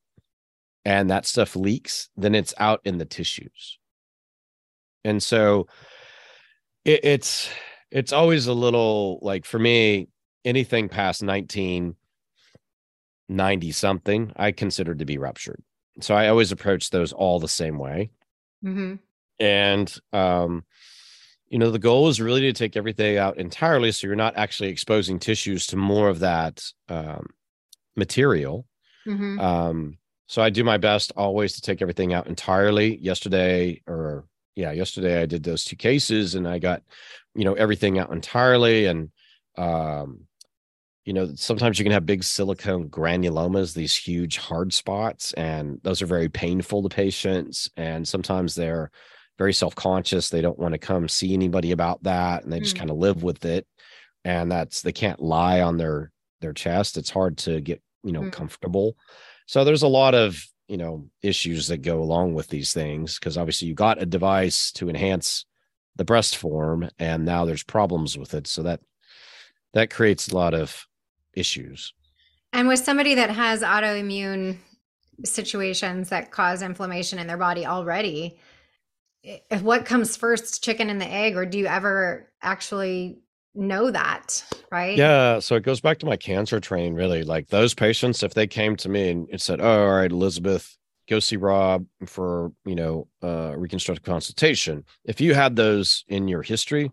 and 0.86 1.10
that 1.10 1.26
stuff 1.26 1.54
leaks 1.56 2.08
then 2.16 2.34
it's 2.34 2.54
out 2.58 2.80
in 2.84 2.96
the 2.96 3.04
tissues 3.04 3.78
and 5.04 5.22
so 5.22 5.66
it, 6.84 7.04
it's 7.04 7.50
it's 7.90 8.12
always 8.12 8.46
a 8.46 8.54
little 8.54 9.18
like 9.20 9.44
for 9.44 9.58
me 9.58 10.08
anything 10.44 10.88
past 10.88 11.24
1990 11.24 13.72
something 13.72 14.32
i 14.36 14.52
consider 14.52 14.94
to 14.94 15.04
be 15.04 15.18
ruptured 15.18 15.60
so 16.00 16.14
i 16.14 16.28
always 16.28 16.52
approach 16.52 16.90
those 16.90 17.12
all 17.12 17.40
the 17.40 17.48
same 17.48 17.78
way 17.78 18.08
mm-hmm. 18.64 18.94
and 19.40 19.98
um 20.12 20.62
you 21.48 21.58
know 21.58 21.72
the 21.72 21.80
goal 21.80 22.08
is 22.08 22.20
really 22.20 22.42
to 22.42 22.52
take 22.52 22.76
everything 22.76 23.18
out 23.18 23.38
entirely 23.38 23.90
so 23.90 24.06
you're 24.06 24.14
not 24.14 24.36
actually 24.36 24.68
exposing 24.68 25.18
tissues 25.18 25.66
to 25.66 25.76
more 25.76 26.08
of 26.08 26.20
that 26.20 26.62
um, 26.88 27.26
material 27.96 28.64
mm-hmm. 29.06 29.40
um, 29.40 29.98
so 30.26 30.42
i 30.42 30.50
do 30.50 30.64
my 30.64 30.76
best 30.76 31.12
always 31.16 31.54
to 31.54 31.60
take 31.60 31.82
everything 31.82 32.12
out 32.12 32.26
entirely. 32.26 32.98
Yesterday 32.98 33.82
or 33.86 34.24
yeah 34.54 34.72
yesterday 34.72 35.20
i 35.20 35.26
did 35.26 35.42
those 35.42 35.64
two 35.64 35.76
cases 35.76 36.34
and 36.34 36.48
i 36.48 36.58
got 36.58 36.82
you 37.36 37.44
know 37.44 37.54
everything 37.54 37.98
out 37.98 38.10
entirely. 38.10 38.86
And 38.86 39.10
um 39.56 40.20
you 41.04 41.12
know 41.12 41.30
sometimes 41.36 41.78
you 41.78 41.84
can 41.84 41.92
have 41.92 42.06
big 42.06 42.24
silicone 42.24 42.88
granulomas 42.88 43.74
these 43.74 43.94
huge 43.94 44.38
hard 44.38 44.72
spots 44.72 45.32
and 45.34 45.78
those 45.84 46.02
are 46.02 46.06
very 46.06 46.28
painful 46.28 46.82
to 46.82 46.88
patients. 46.88 47.70
And 47.76 48.06
sometimes 48.08 48.54
they're 48.54 48.90
very 49.38 49.52
self-conscious. 49.52 50.30
They 50.30 50.40
don't 50.40 50.58
want 50.58 50.72
to 50.72 50.78
come 50.78 51.08
see 51.08 51.34
anybody 51.34 51.72
about 51.72 52.02
that 52.04 52.42
and 52.42 52.52
they 52.52 52.58
just 52.60 52.74
mm. 52.74 52.80
kind 52.80 52.90
of 52.90 52.96
live 52.96 53.22
with 53.22 53.44
it. 53.44 53.66
And 54.24 54.50
that's 54.50 54.82
they 54.82 54.92
can't 54.92 55.20
lie 55.20 55.60
on 55.60 55.76
their 55.76 56.10
their 56.40 56.52
chest. 56.52 56.96
It's 56.96 57.10
hard 57.10 57.38
to 57.38 57.60
get 57.60 57.82
you 58.02 58.12
know 58.12 58.22
mm. 58.22 58.32
comfortable 58.32 58.96
so 59.46 59.64
there's 59.64 59.82
a 59.82 59.88
lot 59.88 60.14
of 60.14 60.44
you 60.68 60.76
know 60.76 61.08
issues 61.22 61.68
that 61.68 61.78
go 61.78 62.00
along 62.00 62.34
with 62.34 62.48
these 62.48 62.72
things 62.72 63.18
because 63.18 63.38
obviously 63.38 63.68
you 63.68 63.74
got 63.74 64.02
a 64.02 64.06
device 64.06 64.72
to 64.72 64.88
enhance 64.88 65.44
the 65.96 66.04
breast 66.04 66.36
form 66.36 66.90
and 66.98 67.24
now 67.24 67.44
there's 67.44 67.62
problems 67.62 68.18
with 68.18 68.34
it. 68.34 68.46
So 68.46 68.62
that 68.64 68.80
that 69.72 69.90
creates 69.90 70.28
a 70.28 70.34
lot 70.34 70.54
of 70.54 70.86
issues. 71.34 71.92
And 72.52 72.68
with 72.68 72.80
somebody 72.80 73.14
that 73.14 73.30
has 73.30 73.62
autoimmune 73.62 74.58
situations 75.24 76.10
that 76.10 76.30
cause 76.30 76.62
inflammation 76.62 77.18
in 77.18 77.26
their 77.26 77.38
body 77.38 77.66
already 77.66 78.38
what 79.60 79.84
comes 79.84 80.16
first, 80.16 80.62
chicken 80.62 80.88
and 80.88 81.00
the 81.00 81.10
egg, 81.10 81.36
or 81.36 81.44
do 81.44 81.58
you 81.58 81.66
ever 81.66 82.30
actually 82.42 83.18
know 83.56 83.90
that? 83.90 84.44
Right. 84.70 84.96
Yeah. 84.96 85.38
So 85.38 85.56
it 85.56 85.62
goes 85.62 85.80
back 85.80 85.98
to 85.98 86.06
my 86.06 86.16
cancer 86.16 86.60
train, 86.60 86.94
really. 86.94 87.22
Like 87.22 87.48
those 87.48 87.74
patients, 87.74 88.22
if 88.22 88.34
they 88.34 88.46
came 88.46 88.76
to 88.76 88.88
me 88.88 89.10
and 89.10 89.40
said, 89.40 89.60
Oh, 89.60 89.86
all 89.86 89.96
right, 89.96 90.10
Elizabeth, 90.10 90.76
go 91.08 91.20
see 91.20 91.36
Rob 91.36 91.86
for, 92.06 92.52
you 92.64 92.74
know, 92.74 93.08
uh, 93.22 93.54
reconstructive 93.56 94.04
consultation. 94.04 94.84
If 95.04 95.20
you 95.20 95.34
had 95.34 95.56
those 95.56 96.04
in 96.08 96.28
your 96.28 96.42
history, 96.42 96.90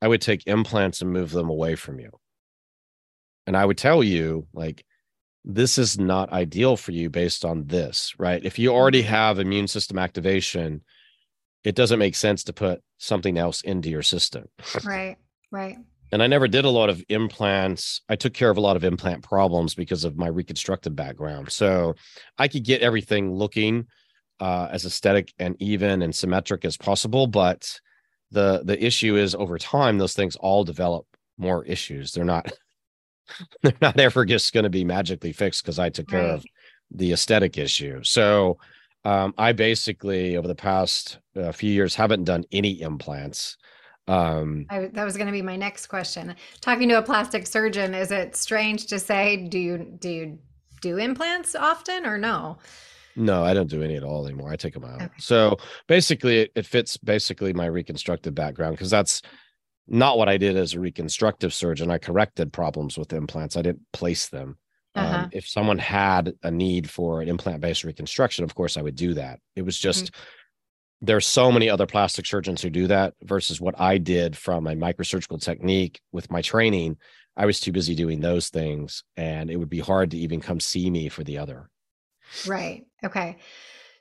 I 0.00 0.08
would 0.08 0.20
take 0.20 0.46
implants 0.46 1.00
and 1.00 1.12
move 1.12 1.30
them 1.30 1.48
away 1.48 1.76
from 1.76 2.00
you. 2.00 2.10
And 3.46 3.56
I 3.56 3.64
would 3.64 3.78
tell 3.78 4.02
you, 4.02 4.46
like, 4.52 4.84
this 5.44 5.78
is 5.78 5.98
not 5.98 6.32
ideal 6.32 6.76
for 6.76 6.92
you 6.92 7.10
based 7.10 7.44
on 7.44 7.66
this, 7.66 8.14
right? 8.18 8.44
If 8.44 8.58
you 8.58 8.72
already 8.72 9.02
mm-hmm. 9.02 9.10
have 9.10 9.38
immune 9.38 9.68
system 9.68 9.98
activation, 9.98 10.82
it 11.64 11.74
doesn't 11.74 11.98
make 11.98 12.14
sense 12.14 12.44
to 12.44 12.52
put 12.52 12.82
something 12.98 13.38
else 13.38 13.62
into 13.62 13.90
your 13.90 14.02
system. 14.02 14.46
Right. 14.84 15.16
Right. 15.50 15.76
And 16.12 16.22
I 16.22 16.26
never 16.26 16.46
did 16.46 16.66
a 16.66 16.70
lot 16.70 16.90
of 16.90 17.02
implants. 17.08 18.02
I 18.08 18.16
took 18.16 18.34
care 18.34 18.50
of 18.50 18.58
a 18.58 18.60
lot 18.60 18.76
of 18.76 18.84
implant 18.84 19.22
problems 19.22 19.74
because 19.74 20.04
of 20.04 20.18
my 20.18 20.28
reconstructive 20.28 20.94
background. 20.94 21.50
So 21.50 21.94
I 22.38 22.48
could 22.48 22.64
get 22.64 22.82
everything 22.82 23.32
looking 23.32 23.86
uh, 24.38 24.68
as 24.70 24.84
aesthetic 24.84 25.32
and 25.38 25.56
even 25.58 26.02
and 26.02 26.14
symmetric 26.14 26.64
as 26.66 26.76
possible. 26.76 27.26
But 27.26 27.80
the 28.30 28.62
the 28.64 28.82
issue 28.84 29.16
is 29.16 29.34
over 29.34 29.56
time, 29.58 29.98
those 29.98 30.14
things 30.14 30.36
all 30.36 30.64
develop 30.64 31.06
more 31.38 31.64
issues. 31.64 32.12
They're 32.12 32.24
not 32.24 32.52
they're 33.62 33.72
not 33.80 33.98
ever 33.98 34.24
just 34.24 34.52
going 34.52 34.64
to 34.64 34.70
be 34.70 34.84
magically 34.84 35.32
fixed 35.32 35.62
because 35.62 35.78
I 35.78 35.88
took 35.88 36.08
care 36.08 36.20
right. 36.20 36.34
of 36.34 36.44
the 36.90 37.12
aesthetic 37.12 37.56
issue. 37.56 38.02
So 38.02 38.58
um, 39.04 39.34
I 39.38 39.52
basically 39.52 40.36
over 40.36 40.48
the 40.48 40.54
past 40.54 41.18
uh, 41.36 41.52
few 41.52 41.72
years 41.72 41.94
haven't 41.94 42.24
done 42.24 42.44
any 42.52 42.80
implants. 42.80 43.56
Um, 44.08 44.66
I, 44.68 44.86
that 44.92 45.04
was 45.04 45.16
going 45.16 45.28
to 45.28 45.32
be 45.32 45.42
my 45.42 45.56
next 45.56 45.86
question. 45.86 46.34
Talking 46.60 46.88
to 46.88 46.98
a 46.98 47.02
plastic 47.02 47.46
surgeon, 47.46 47.94
is 47.94 48.10
it 48.10 48.36
strange 48.36 48.86
to 48.86 48.98
say 48.98 49.36
do 49.36 49.58
you 49.58 49.78
do 49.98 50.08
you 50.08 50.38
do 50.80 50.98
implants 50.98 51.54
often 51.54 52.04
or 52.04 52.18
no? 52.18 52.58
No, 53.14 53.44
I 53.44 53.54
don't 53.54 53.68
do 53.70 53.82
any 53.82 53.96
at 53.96 54.02
all 54.02 54.26
anymore. 54.26 54.50
I 54.50 54.56
take 54.56 54.74
them 54.74 54.84
out. 54.84 55.02
Okay. 55.02 55.12
So 55.18 55.58
basically, 55.86 56.40
it, 56.40 56.52
it 56.54 56.66
fits 56.66 56.96
basically 56.96 57.52
my 57.52 57.66
reconstructive 57.66 58.34
background 58.34 58.76
because 58.76 58.90
that's 58.90 59.22
not 59.86 60.16
what 60.16 60.28
I 60.28 60.38
did 60.38 60.56
as 60.56 60.74
a 60.74 60.80
reconstructive 60.80 61.52
surgeon. 61.52 61.90
I 61.90 61.98
corrected 61.98 62.52
problems 62.52 62.96
with 62.96 63.12
implants. 63.12 63.56
I 63.56 63.62
didn't 63.62 63.82
place 63.92 64.28
them. 64.28 64.56
Uh-huh. 64.94 65.18
Um, 65.20 65.30
if 65.32 65.46
someone 65.46 65.78
had 65.78 66.34
a 66.42 66.50
need 66.50 66.88
for 66.88 67.20
an 67.20 67.28
implant 67.28 67.60
based 67.60 67.84
reconstruction, 67.84 68.44
of 68.44 68.54
course, 68.54 68.76
I 68.76 68.82
would 68.82 68.96
do 68.96 69.14
that. 69.14 69.40
It 69.56 69.62
was 69.62 69.78
just 69.78 70.06
mm-hmm. 70.06 70.22
There's 71.02 71.26
so 71.26 71.50
many 71.50 71.68
other 71.68 71.84
plastic 71.84 72.24
surgeons 72.26 72.62
who 72.62 72.70
do 72.70 72.86
that 72.86 73.14
versus 73.24 73.60
what 73.60 73.78
I 73.78 73.98
did 73.98 74.36
from 74.36 74.68
a 74.68 74.74
microsurgical 74.74 75.42
technique 75.42 76.00
with 76.12 76.30
my 76.30 76.40
training. 76.40 76.96
I 77.36 77.44
was 77.44 77.58
too 77.58 77.72
busy 77.72 77.96
doing 77.96 78.20
those 78.20 78.50
things, 78.50 79.02
and 79.16 79.50
it 79.50 79.56
would 79.56 79.68
be 79.68 79.80
hard 79.80 80.12
to 80.12 80.18
even 80.18 80.40
come 80.40 80.60
see 80.60 80.88
me 80.90 81.08
for 81.08 81.24
the 81.24 81.38
other. 81.38 81.68
Right. 82.46 82.84
Okay. 83.04 83.38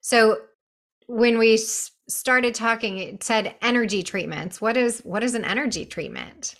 So 0.01 0.37
when 1.07 1.39
we 1.39 1.57
started 2.07 2.53
talking, 2.53 2.99
it 2.99 3.23
said 3.23 3.55
energy 3.63 4.03
treatments. 4.03 4.61
What 4.61 4.77
is 4.77 4.99
what 4.99 5.23
is 5.23 5.33
an 5.33 5.43
energy 5.43 5.85
treatment? 5.85 6.53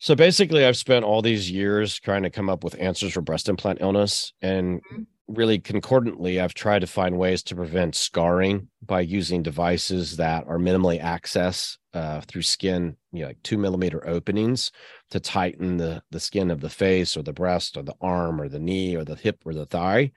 So 0.00 0.14
basically, 0.14 0.64
I've 0.64 0.76
spent 0.76 1.04
all 1.04 1.22
these 1.22 1.50
years 1.50 1.98
trying 1.98 2.22
to 2.24 2.30
come 2.30 2.48
up 2.48 2.64
with 2.64 2.80
answers 2.80 3.12
for 3.12 3.20
breast 3.20 3.48
implant 3.48 3.80
illness. 3.80 4.32
And 4.42 4.78
mm-hmm. 4.78 5.02
Really 5.28 5.58
concordantly, 5.58 6.40
I've 6.40 6.54
tried 6.54 6.80
to 6.80 6.86
find 6.86 7.18
ways 7.18 7.42
to 7.44 7.54
prevent 7.54 7.94
scarring 7.94 8.68
by 8.82 9.00
using 9.00 9.42
devices 9.42 10.16
that 10.16 10.46
are 10.46 10.58
minimally 10.58 11.00
access 11.00 11.76
uh, 11.92 12.22
through 12.22 12.42
skin, 12.42 12.96
you 13.12 13.20
know, 13.20 13.28
like 13.28 13.42
two 13.42 13.58
millimeter 13.58 14.06
openings 14.08 14.72
to 15.10 15.20
tighten 15.20 15.76
the, 15.76 16.02
the 16.10 16.20
skin 16.20 16.50
of 16.50 16.60
the 16.60 16.70
face 16.70 17.16
or 17.16 17.22
the 17.22 17.32
breast 17.32 17.76
or 17.76 17.82
the 17.82 17.94
arm 18.00 18.40
or 18.40 18.48
the 18.48 18.58
knee 18.58 18.96
or 18.96 19.04
the 19.04 19.16
hip 19.16 19.42
or 19.44 19.52
the 19.52 19.66
thigh. 19.66 20.12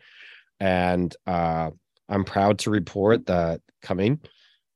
And 0.60 1.16
uh, 1.28 1.72
I'm 2.08 2.24
proud 2.24 2.60
to 2.60 2.72
report 2.72 3.26
that 3.26 3.62
coming 3.82 4.22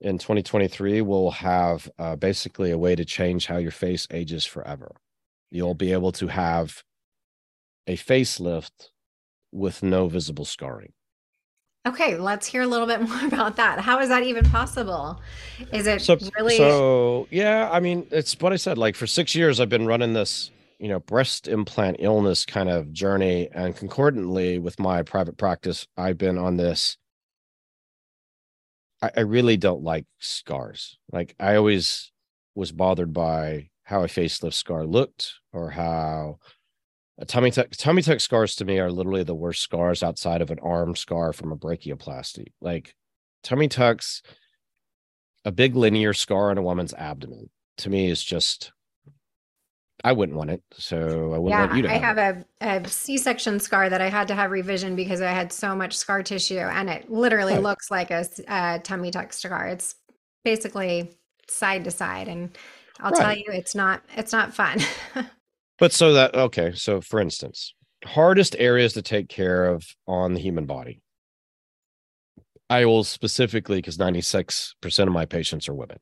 in 0.01 0.17
2023, 0.17 1.01
we'll 1.01 1.31
have 1.31 1.89
uh, 1.97 2.15
basically 2.15 2.71
a 2.71 2.77
way 2.77 2.95
to 2.95 3.05
change 3.05 3.47
how 3.47 3.57
your 3.57 3.71
face 3.71 4.07
ages 4.11 4.45
forever. 4.45 4.91
You'll 5.51 5.73
be 5.73 5.93
able 5.93 6.11
to 6.13 6.27
have 6.27 6.83
a 7.87 7.95
facelift 7.95 8.89
with 9.55 9.81
no 9.81 10.07
visible 10.07 10.45
scarring. 10.45 10.93
Okay, 11.87 12.17
let's 12.17 12.47
hear 12.47 12.63
a 12.63 12.67
little 12.67 12.87
bit 12.87 13.01
more 13.09 13.25
about 13.25 13.55
that. 13.57 13.79
How 13.79 13.99
is 13.99 14.09
that 14.09 14.23
even 14.23 14.43
possible? 14.45 15.21
Is 15.71 15.87
it 15.87 16.01
so, 16.01 16.17
really? 16.37 16.57
So, 16.57 17.27
yeah, 17.29 17.69
I 17.71 17.79
mean, 17.79 18.07
it's 18.11 18.39
what 18.39 18.53
I 18.53 18.55
said. 18.57 18.77
Like 18.77 18.95
for 18.95 19.07
six 19.07 19.35
years, 19.35 19.59
I've 19.59 19.69
been 19.69 19.85
running 19.85 20.13
this, 20.13 20.51
you 20.79 20.89
know, 20.89 20.99
breast 20.99 21.47
implant 21.47 21.97
illness 21.99 22.45
kind 22.45 22.69
of 22.69 22.91
journey. 22.91 23.49
And 23.53 23.75
concordantly 23.75 24.59
with 24.59 24.79
my 24.79 25.03
private 25.03 25.37
practice, 25.37 25.87
I've 25.95 26.17
been 26.17 26.37
on 26.37 26.57
this. 26.57 26.97
I, 29.01 29.11
I 29.17 29.19
really 29.21 29.57
don't 29.57 29.83
like 29.83 30.05
scars. 30.19 30.97
Like 31.11 31.35
I 31.39 31.55
always 31.55 32.11
was 32.55 32.71
bothered 32.71 33.13
by 33.13 33.69
how 33.83 34.01
a 34.01 34.07
facelift 34.07 34.53
scar 34.53 34.85
looked 34.85 35.33
or 35.53 35.69
how 35.69 36.39
a 37.17 37.25
tummy 37.25 37.51
tuck 37.51 37.69
tummy 37.71 38.01
tuck 38.01 38.19
scars 38.19 38.55
to 38.55 38.65
me 38.65 38.79
are 38.79 38.91
literally 38.91 39.23
the 39.23 39.35
worst 39.35 39.61
scars 39.61 40.03
outside 40.03 40.41
of 40.41 40.51
an 40.51 40.59
arm 40.59 40.95
scar 40.95 41.33
from 41.33 41.51
a 41.51 41.57
brachioplasty. 41.57 42.47
Like 42.61 42.95
tummy 43.43 43.67
tucks, 43.67 44.21
a 45.45 45.51
big 45.51 45.75
linear 45.75 46.13
scar 46.13 46.49
on 46.51 46.57
a 46.57 46.61
woman's 46.61 46.93
abdomen 46.93 47.49
to 47.77 47.89
me 47.89 48.09
is 48.09 48.23
just 48.23 48.71
I 50.03 50.11
wouldn't 50.13 50.37
want 50.37 50.51
it. 50.51 50.63
So 50.73 51.33
I 51.33 51.37
wouldn't 51.37 51.59
yeah, 51.59 51.59
want 51.59 51.73
you 51.73 51.81
to 51.83 51.89
I 51.89 51.93
have, 51.93 52.05
have 52.17 52.17
a, 52.17 52.45
a 52.61 52.87
C-section 52.87 53.59
scar 53.59 53.89
that 53.89 54.01
I 54.01 54.09
had 54.09 54.27
to 54.29 54.35
have 54.35 54.51
revision 54.51 54.95
because 54.95 55.21
I 55.21 55.31
had 55.31 55.51
so 55.53 55.75
much 55.75 55.95
scar 55.95 56.23
tissue 56.23 56.57
and 56.57 56.89
it 56.89 57.09
literally 57.09 57.57
Right. 57.57 57.59
looks 57.59 57.91
like 57.91 58.09
a 58.11 58.79
tummy 58.83 59.11
tuck 59.11 59.31
scar. 59.33 59.67
It's 59.67 59.95
basically 60.43 61.11
side 61.47 61.83
to 61.83 61.91
side 61.91 62.27
and 62.27 62.57
I'll 62.99 63.11
tell 63.11 63.33
you 63.35 63.43
it's 63.49 63.75
not 63.75 64.03
it's 64.15 64.31
not 64.31 64.53
fun. 64.53 64.79
But 65.79 65.91
so 65.91 66.13
that 66.13 66.35
okay, 66.35 66.73
so 66.73 67.01
for 67.01 67.19
instance, 67.19 67.73
hardest 68.05 68.55
areas 68.57 68.93
to 68.93 69.01
take 69.01 69.29
care 69.29 69.65
of 69.65 69.85
on 70.07 70.33
the 70.33 70.39
human 70.39 70.65
body. 70.65 71.01
I 72.69 72.85
will 72.85 73.03
specifically 73.03 73.77
because 73.77 73.97
96% 73.97 74.73
of 74.99 75.09
my 75.09 75.25
patients 75.25 75.69
are 75.69 75.75
women. 75.75 75.99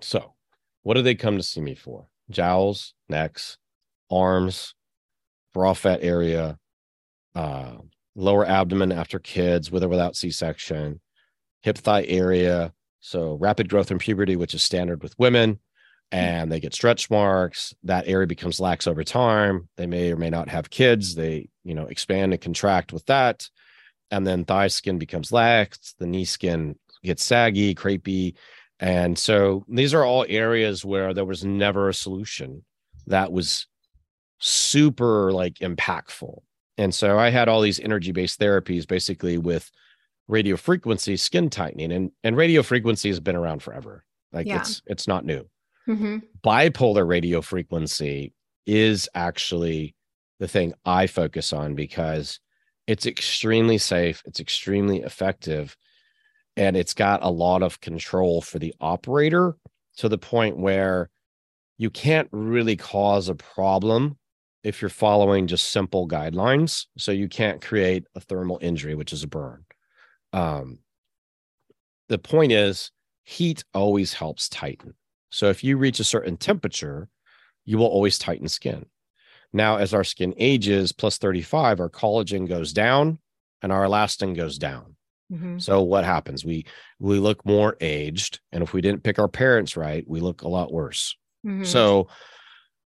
So, 0.00 0.34
what 0.82 0.94
do 0.94 1.02
they 1.02 1.14
come 1.14 1.36
to 1.36 1.42
see 1.42 1.60
me 1.60 1.74
for? 1.74 2.06
Jowls, 2.30 2.94
necks, 3.08 3.58
arms, 4.10 4.74
bra 5.52 5.74
fat 5.74 6.00
area, 6.02 6.58
uh, 7.34 7.72
lower 8.14 8.46
abdomen 8.46 8.92
after 8.92 9.18
kids 9.18 9.70
with 9.70 9.82
or 9.82 9.88
without 9.88 10.16
C-section, 10.16 11.00
hip 11.62 11.78
thigh 11.78 12.04
area. 12.04 12.72
So 13.00 13.36
rapid 13.40 13.68
growth 13.68 13.90
in 13.90 13.98
puberty, 13.98 14.36
which 14.36 14.54
is 14.54 14.62
standard 14.62 15.02
with 15.02 15.18
women, 15.18 15.58
and 16.12 16.52
they 16.52 16.60
get 16.60 16.74
stretch 16.74 17.10
marks. 17.10 17.74
That 17.84 18.06
area 18.06 18.26
becomes 18.26 18.60
lax 18.60 18.86
over 18.86 19.02
time. 19.02 19.68
They 19.76 19.86
may 19.86 20.12
or 20.12 20.16
may 20.16 20.30
not 20.30 20.48
have 20.50 20.68
kids. 20.70 21.14
They, 21.14 21.48
you 21.64 21.74
know, 21.74 21.86
expand 21.86 22.32
and 22.32 22.40
contract 22.40 22.92
with 22.92 23.06
that. 23.06 23.48
And 24.10 24.26
then 24.26 24.44
thigh 24.44 24.68
skin 24.68 24.98
becomes 24.98 25.32
lax. 25.32 25.94
The 25.98 26.06
knee 26.06 26.26
skin 26.26 26.78
gets 27.02 27.24
saggy, 27.24 27.74
crepey. 27.74 28.34
And 28.78 29.18
so 29.18 29.64
these 29.68 29.94
are 29.94 30.04
all 30.04 30.26
areas 30.28 30.84
where 30.84 31.14
there 31.14 31.24
was 31.24 31.44
never 31.44 31.88
a 31.88 31.94
solution 31.94 32.62
that 33.06 33.32
was 33.32 33.66
super 34.38 35.32
like 35.32 35.54
impactful. 35.60 36.40
And 36.76 36.94
so 36.94 37.18
I 37.18 37.30
had 37.30 37.48
all 37.48 37.62
these 37.62 37.80
energy 37.80 38.12
based 38.12 38.38
therapies 38.38 38.86
basically 38.86 39.38
with 39.38 39.70
radio 40.28 40.56
frequency 40.56 41.16
skin 41.16 41.48
tightening 41.48 41.92
and 41.92 42.10
and 42.22 42.36
radio 42.36 42.62
frequency 42.62 43.08
has 43.08 43.20
been 43.20 43.36
around 43.36 43.62
forever. 43.62 44.04
Like 44.32 44.46
Yeah. 44.46 44.60
it's 44.60 44.82
it's 44.86 45.08
not 45.08 45.24
new 45.24 45.48
hmm 45.86 46.18
bipolar 46.44 47.06
radio 47.06 47.40
frequency 47.40 48.32
is 48.66 49.08
actually 49.14 49.94
the 50.40 50.48
thing 50.48 50.72
I 50.84 51.06
focus 51.06 51.52
on 51.52 51.74
because 51.74 52.40
it's 52.86 53.06
extremely 53.06 53.78
safe, 53.78 54.22
it's 54.26 54.40
extremely 54.40 55.02
effective, 55.02 55.76
and 56.56 56.76
it's 56.76 56.94
got 56.94 57.22
a 57.22 57.30
lot 57.30 57.62
of 57.62 57.80
control 57.80 58.42
for 58.42 58.58
the 58.58 58.74
operator 58.80 59.56
to 59.98 60.08
the 60.08 60.18
point 60.18 60.58
where 60.58 61.10
you 61.78 61.90
can't 61.90 62.28
really 62.32 62.76
cause 62.76 63.28
a 63.28 63.34
problem 63.34 64.18
if 64.64 64.80
you're 64.82 64.88
following 64.90 65.46
just 65.46 65.70
simple 65.70 66.08
guidelines. 66.08 66.86
So 66.98 67.12
you 67.12 67.28
can't 67.28 67.62
create 67.62 68.04
a 68.14 68.20
thermal 68.20 68.58
injury, 68.62 68.94
which 68.94 69.12
is 69.12 69.24
a 69.24 69.28
burn. 69.28 69.64
Um, 70.32 70.80
the 72.08 72.18
point 72.18 72.52
is, 72.52 72.92
heat 73.24 73.64
always 73.74 74.14
helps 74.14 74.48
tighten. 74.48 74.94
So 75.32 75.48
if 75.48 75.64
you 75.64 75.76
reach 75.76 75.98
a 75.98 76.04
certain 76.04 76.36
temperature, 76.36 77.08
you 77.64 77.78
will 77.78 77.86
always 77.86 78.18
tighten 78.18 78.48
skin. 78.48 78.86
Now, 79.52 79.76
as 79.76 79.92
our 79.94 80.04
skin 80.04 80.34
ages, 80.36 80.92
plus 80.92 81.18
35, 81.18 81.80
our 81.80 81.90
collagen 81.90 82.48
goes 82.48 82.72
down 82.72 83.18
and 83.62 83.72
our 83.72 83.84
elastin 83.84 84.36
goes 84.36 84.58
down. 84.58 84.96
hmm 85.30 85.58
So 85.58 85.82
what 85.82 86.04
happens? 86.04 86.44
We 86.44 86.66
we 86.98 87.18
look 87.18 87.44
more 87.44 87.76
aged, 87.80 88.40
and 88.52 88.62
if 88.62 88.72
we 88.72 88.80
didn't 88.80 89.02
pick 89.02 89.18
our 89.18 89.28
parents 89.28 89.76
right, 89.76 90.04
we 90.06 90.20
look 90.20 90.42
a 90.42 90.48
lot 90.48 90.72
worse. 90.72 91.16
hmm 91.42 91.64
So 91.64 92.08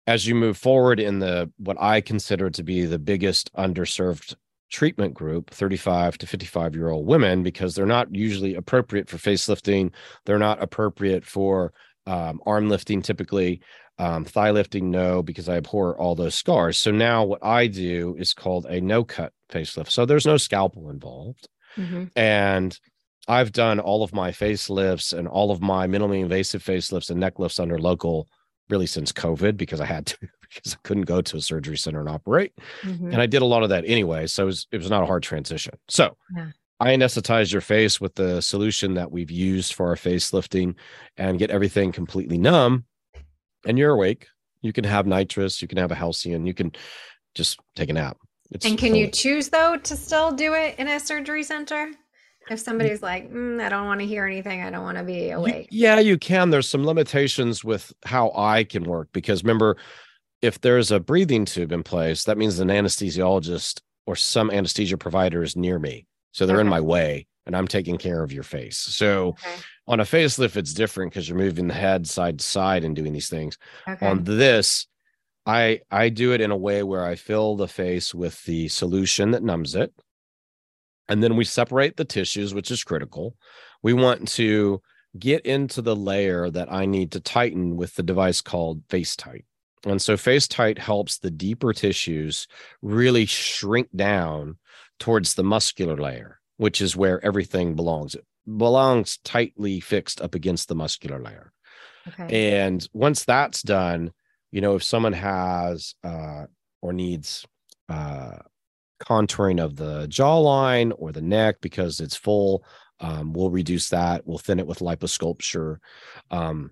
as 0.08 0.28
you 0.28 0.36
move 0.36 0.58
forward 0.58 1.00
in 1.00 1.20
the 1.20 1.52
what 1.58 1.78
I 1.80 2.02
consider 2.02 2.50
to 2.50 2.64
be 2.64 2.86
the 2.86 3.00
biggest 3.00 3.54
underserved 3.54 4.36
treatment 4.70 5.14
group, 5.14 5.50
35 5.52 6.18
to 6.20 6.28
55 6.28 6.76
year 6.76 6.90
old 6.90 7.06
women, 7.06 7.44
because 7.44 7.76
they're 7.76 7.86
not 7.86 8.14
usually 8.16 8.56
appropriate 8.56 9.10
for 9.10 9.18
facelifting, 9.18 9.92
they're 10.26 10.40
not 10.40 10.62
appropriate 10.62 11.26
for 11.26 11.74
um, 12.08 12.42
arm 12.46 12.70
lifting 12.70 13.02
typically, 13.02 13.62
um, 13.98 14.26
thigh 14.26 14.52
lifting, 14.52 14.90
no, 14.90 15.22
because 15.22 15.48
I 15.50 15.58
abhor 15.58 15.98
all 15.98 16.16
those 16.16 16.36
scars. 16.36 16.78
So 16.78 16.92
now 16.92 17.24
what 17.24 17.44
I 17.44 17.68
do 17.68 18.16
is 18.18 18.34
called 18.34 18.66
a 18.66 18.82
no 18.82 19.04
cut 19.04 19.34
facelift. 19.50 19.92
So 19.92 20.06
there's 20.06 20.26
no 20.26 20.38
scalpel 20.38 20.90
involved 20.90 21.48
hmm 21.78 22.06
and 22.16 22.78
I've 23.28 23.52
done 23.52 23.80
all 23.80 24.04
of 24.04 24.14
my 24.14 24.32
facelifts 24.32 25.18
and 25.18 25.28
all 25.28 25.52
of 25.52 25.62
my 25.62 25.88
minimally 25.88 26.22
invasive 26.22 26.64
facelifts 26.64 27.10
and 27.10 27.20
neck 27.20 27.40
lifts 27.40 27.60
under 27.60 27.78
local 27.80 28.28
really 28.70 28.88
since 28.88 29.12
COVID 29.12 29.58
because 29.58 29.80
I 29.80 29.86
had 29.86 30.08
to 30.08 30.18
because 30.54 30.74
I 30.74 30.78
couldn't 30.84 31.04
go 31.04 31.22
to 31.22 31.38
a 31.38 31.42
surgery 31.42 31.78
center 31.78 32.00
and 32.00 32.10
operate. 32.10 32.54
hmm 32.84 33.12
And 33.12 33.22
I 33.22 33.26
did 33.26 33.42
a 33.42 33.46
lot 33.46 33.64
of 33.64 33.70
that 33.70 33.86
anyway. 33.86 34.28
So 34.28 34.44
it 34.44 34.48
was, 34.48 34.68
it 34.72 34.78
was 34.78 34.90
not 34.90 35.04
a 35.04 35.06
hard 35.06 35.24
transition. 35.24 35.76
So 35.88 36.18
Yeah. 36.36 36.48
I 36.82 36.96
anesthetized 36.96 37.52
your 37.52 37.62
face 37.62 38.02
with 38.02 38.16
the 38.16 38.42
solution 38.42 38.96
that 38.96 39.12
we've 39.12 39.30
used 39.30 39.76
for 39.76 39.90
our 39.90 39.96
facelifting 39.96 40.74
and 41.16 41.38
get 41.38 41.52
everything 41.52 41.92
completely 41.92 42.40
numb. 42.40 42.86
And 43.68 43.78
you're 43.78 43.92
awake. 43.92 44.26
You 44.64 44.74
can 44.74 44.84
have 44.84 45.06
nitrous, 45.06 45.62
you 45.62 45.68
can 45.68 45.78
have 45.78 45.92
a 45.92 45.96
Halcion, 45.96 46.48
you 46.48 46.56
can 46.56 46.72
just 47.36 47.60
take 47.76 47.90
a 47.90 47.94
nap. 47.94 48.18
It's 48.50 48.66
And 48.66 48.80
can 48.80 48.96
you 48.96 49.10
choose 49.12 49.50
though 49.50 49.78
to 49.78 49.96
still 49.96 50.32
do 50.32 50.54
it 50.54 50.76
in 50.80 50.88
a 50.88 51.00
surgery 51.00 51.44
center? 51.44 51.92
If 52.50 52.60
somebody's 52.60 53.04
like, 53.04 53.32
mm, 53.32 53.62
I 53.64 53.70
don't 53.70 53.86
want 53.86 54.02
to 54.02 54.08
hear 54.08 54.26
anything, 54.26 54.64
I 54.64 54.72
don't 54.72 54.82
want 54.84 54.98
to 54.98 55.04
be 55.04 55.28
You- 55.28 55.38
awake. 55.38 55.68
yeah, 55.70 56.00
you 56.00 56.18
can. 56.18 56.50
There's 56.50 56.68
some 56.68 56.84
limitations 56.86 57.64
with 57.64 57.94
how 58.06 58.32
I 58.36 58.64
can 58.64 58.84
work 58.86 59.10
because 59.14 59.44
remember, 59.44 59.78
if 60.42 60.60
there's 60.62 60.90
a 60.90 61.00
breathing 61.00 61.46
tube 61.46 61.72
in 61.72 61.84
place, 61.84 62.24
that 62.24 62.40
means 62.40 62.60
an 62.60 62.70
anesthesiologist 62.70 63.82
or 64.08 64.16
some 64.16 64.50
anesthesia 64.50 64.98
provider 64.98 65.44
is 65.44 65.56
near 65.56 65.78
me. 65.78 66.08
So 66.32 66.46
they're 66.46 66.62
in 66.62 66.68
my 66.68 66.82
way 66.82 67.28
and 67.46 67.56
I'm 67.56 67.68
taking 67.68 67.98
care 67.98 68.24
of 68.24 68.32
your 68.32 68.44
face. 68.44 68.78
So 68.78 69.30
Okay. 69.30 69.56
on 69.88 70.00
a 70.00 70.04
facelift, 70.04 70.56
it's 70.56 70.74
different 70.74 71.12
because 71.12 71.28
you're 71.28 71.38
moving 71.38 71.68
the 71.68 71.74
head 71.74 72.08
side 72.08 72.40
to 72.40 72.46
side 72.46 72.84
and 72.84 72.96
doing 72.96 73.14
these 73.14 73.30
things. 73.30 73.58
Okay. 73.88 74.08
On 74.08 74.24
this, 74.24 74.88
I 75.46 75.82
I 75.92 76.10
do 76.10 76.34
it 76.34 76.42
in 76.42 76.52
a 76.52 76.58
way 76.58 76.84
where 76.84 77.04
I 77.04 77.16
fill 77.16 77.56
the 77.56 77.68
face 77.68 78.14
with 78.14 78.44
the 78.46 78.68
solution 78.68 79.32
that 79.32 79.44
numbs 79.44 79.76
it. 79.76 79.94
And 81.08 81.22
then 81.22 81.36
we 81.36 81.44
separate 81.46 81.98
the 81.98 82.06
tissues, 82.06 82.54
which 82.54 82.72
is 82.72 82.84
critical. 82.84 83.36
We 83.84 83.94
want 83.94 84.28
to 84.30 84.82
get 85.20 85.46
into 85.46 85.82
the 85.82 85.96
layer 85.96 86.50
that 86.50 86.72
I 86.72 86.86
need 86.86 87.12
to 87.14 87.20
tighten 87.20 87.76
with 87.76 87.96
the 87.96 88.04
device 88.04 88.40
called 88.42 88.88
FaceTite. 88.88 89.44
And 89.86 90.02
so 90.02 90.16
FaceTite 90.16 90.78
helps 90.78 91.18
the 91.18 91.32
deeper 91.32 91.74
tissues 91.74 92.48
really 92.82 93.26
shrink 93.26 93.90
down 93.96 94.58
towards 95.02 95.34
the 95.34 95.44
muscular 95.44 95.98
layer, 95.98 96.40
which 96.58 96.80
is 96.80 96.96
where 96.96 97.24
everything 97.26 97.76
belongs. 97.76 98.14
It 98.14 98.24
belongs 98.58 99.18
tightly 99.24 99.80
fixed 99.80 100.22
up 100.22 100.36
against 100.36 100.68
the 100.68 100.76
muscular 100.76 101.20
layer. 101.20 101.52
okay. 102.08 102.60
And 102.60 102.88
once 102.94 103.26
that's 103.26 103.64
done, 103.64 104.12
you 104.52 104.62
know, 104.62 104.76
if 104.76 104.84
someone 104.84 105.14
has 105.14 105.96
uh, 106.04 106.46
or 106.82 106.94
needs 106.94 107.46
uh, 107.90 108.38
contouring 109.02 109.60
of 109.60 109.76
the 109.76 110.08
jawline 110.08 110.94
or 110.96 111.12
the 111.12 111.22
neck 111.22 111.58
because 111.62 112.00
it's 112.00 112.16
full, 112.16 112.64
um, 113.00 113.34
we'll 113.34 113.50
reduce 113.50 113.90
that. 113.90 114.28
We'll 114.28 114.38
thin 114.38 114.60
it 114.60 114.68
with 114.68 114.80
liposculpture. 114.80 115.78
Um, 116.30 116.72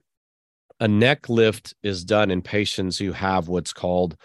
a 0.80 0.88
neck 0.88 1.30
lift 1.30 1.74
is 1.82 2.06
done 2.06 2.30
in 2.30 2.44
patients 2.44 3.00
who 3.00 3.12
have 3.12 3.48
what's 3.48 3.74
called 3.74 4.16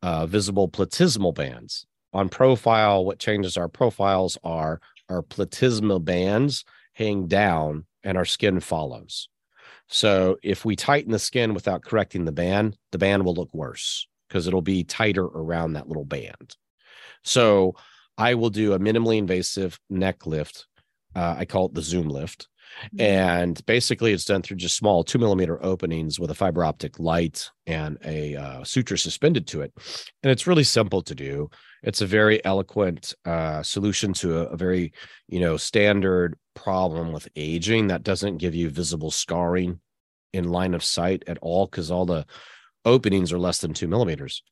uh, 0.00 0.26
visible 0.26 0.68
platysmal 0.68 1.34
bands. 1.34 1.86
On 2.18 2.28
profile, 2.28 3.04
what 3.04 3.20
changes 3.20 3.56
our 3.56 3.68
profiles 3.68 4.36
are 4.42 4.80
our 5.08 5.22
platysma 5.22 6.04
bands 6.04 6.64
hang 6.94 7.28
down 7.28 7.84
and 8.02 8.18
our 8.18 8.24
skin 8.24 8.58
follows. 8.58 9.28
So 9.86 10.36
if 10.42 10.64
we 10.64 10.74
tighten 10.74 11.12
the 11.12 11.20
skin 11.20 11.54
without 11.54 11.84
correcting 11.84 12.24
the 12.24 12.32
band, 12.32 12.76
the 12.90 12.98
band 12.98 13.24
will 13.24 13.34
look 13.34 13.54
worse 13.54 14.08
because 14.26 14.48
it'll 14.48 14.62
be 14.62 14.82
tighter 14.82 15.26
around 15.26 15.74
that 15.74 15.86
little 15.86 16.04
band. 16.04 16.56
So 17.22 17.76
I 18.16 18.34
will 18.34 18.50
do 18.50 18.72
a 18.72 18.80
minimally 18.80 19.18
invasive 19.18 19.78
neck 19.88 20.26
lift. 20.26 20.66
Uh, 21.14 21.36
I 21.38 21.44
call 21.44 21.66
it 21.66 21.74
the 21.74 21.82
Zoom 21.82 22.08
lift. 22.08 22.48
Mm-hmm. 22.94 23.00
And 23.00 23.66
basically, 23.66 24.12
it's 24.12 24.24
done 24.24 24.42
through 24.42 24.58
just 24.58 24.76
small 24.76 25.04
two 25.04 25.18
millimeter 25.18 25.62
openings 25.64 26.18
with 26.18 26.30
a 26.30 26.34
fiber 26.34 26.64
optic 26.64 26.98
light 26.98 27.50
and 27.66 27.98
a 28.04 28.36
uh, 28.36 28.64
suture 28.64 28.96
suspended 28.96 29.46
to 29.48 29.62
it. 29.62 29.72
And 30.22 30.30
it's 30.30 30.46
really 30.46 30.64
simple 30.64 31.02
to 31.02 31.14
do. 31.14 31.50
It's 31.82 32.00
a 32.00 32.06
very 32.06 32.44
eloquent 32.44 33.14
uh, 33.24 33.62
solution 33.62 34.12
to 34.14 34.38
a, 34.38 34.42
a 34.46 34.56
very, 34.56 34.92
you 35.28 35.40
know, 35.40 35.56
standard 35.56 36.36
problem 36.54 37.12
with 37.12 37.28
aging 37.36 37.88
that 37.88 38.02
doesn't 38.02 38.38
give 38.38 38.54
you 38.54 38.70
visible 38.70 39.10
scarring 39.10 39.80
in 40.32 40.50
line 40.50 40.74
of 40.74 40.84
sight 40.84 41.24
at 41.26 41.38
all 41.40 41.66
because 41.66 41.90
all 41.90 42.06
the 42.06 42.26
openings 42.84 43.32
are 43.32 43.38
less 43.38 43.58
than 43.58 43.74
two 43.74 43.88
millimeters. 43.88 44.42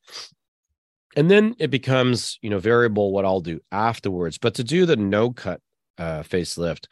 And 1.17 1.31
then 1.31 1.57
it 1.59 1.71
becomes, 1.71 2.39
you 2.43 2.51
know, 2.51 2.59
variable 2.59 3.11
what 3.11 3.25
I'll 3.25 3.41
do 3.41 3.61
afterwards. 3.73 4.37
But 4.39 4.55
to 4.57 4.65
do 4.65 4.85
the 4.85 4.97
no 4.97 5.33
cut 5.33 5.61
uh, 5.99 6.23
facelift, 6.23 6.87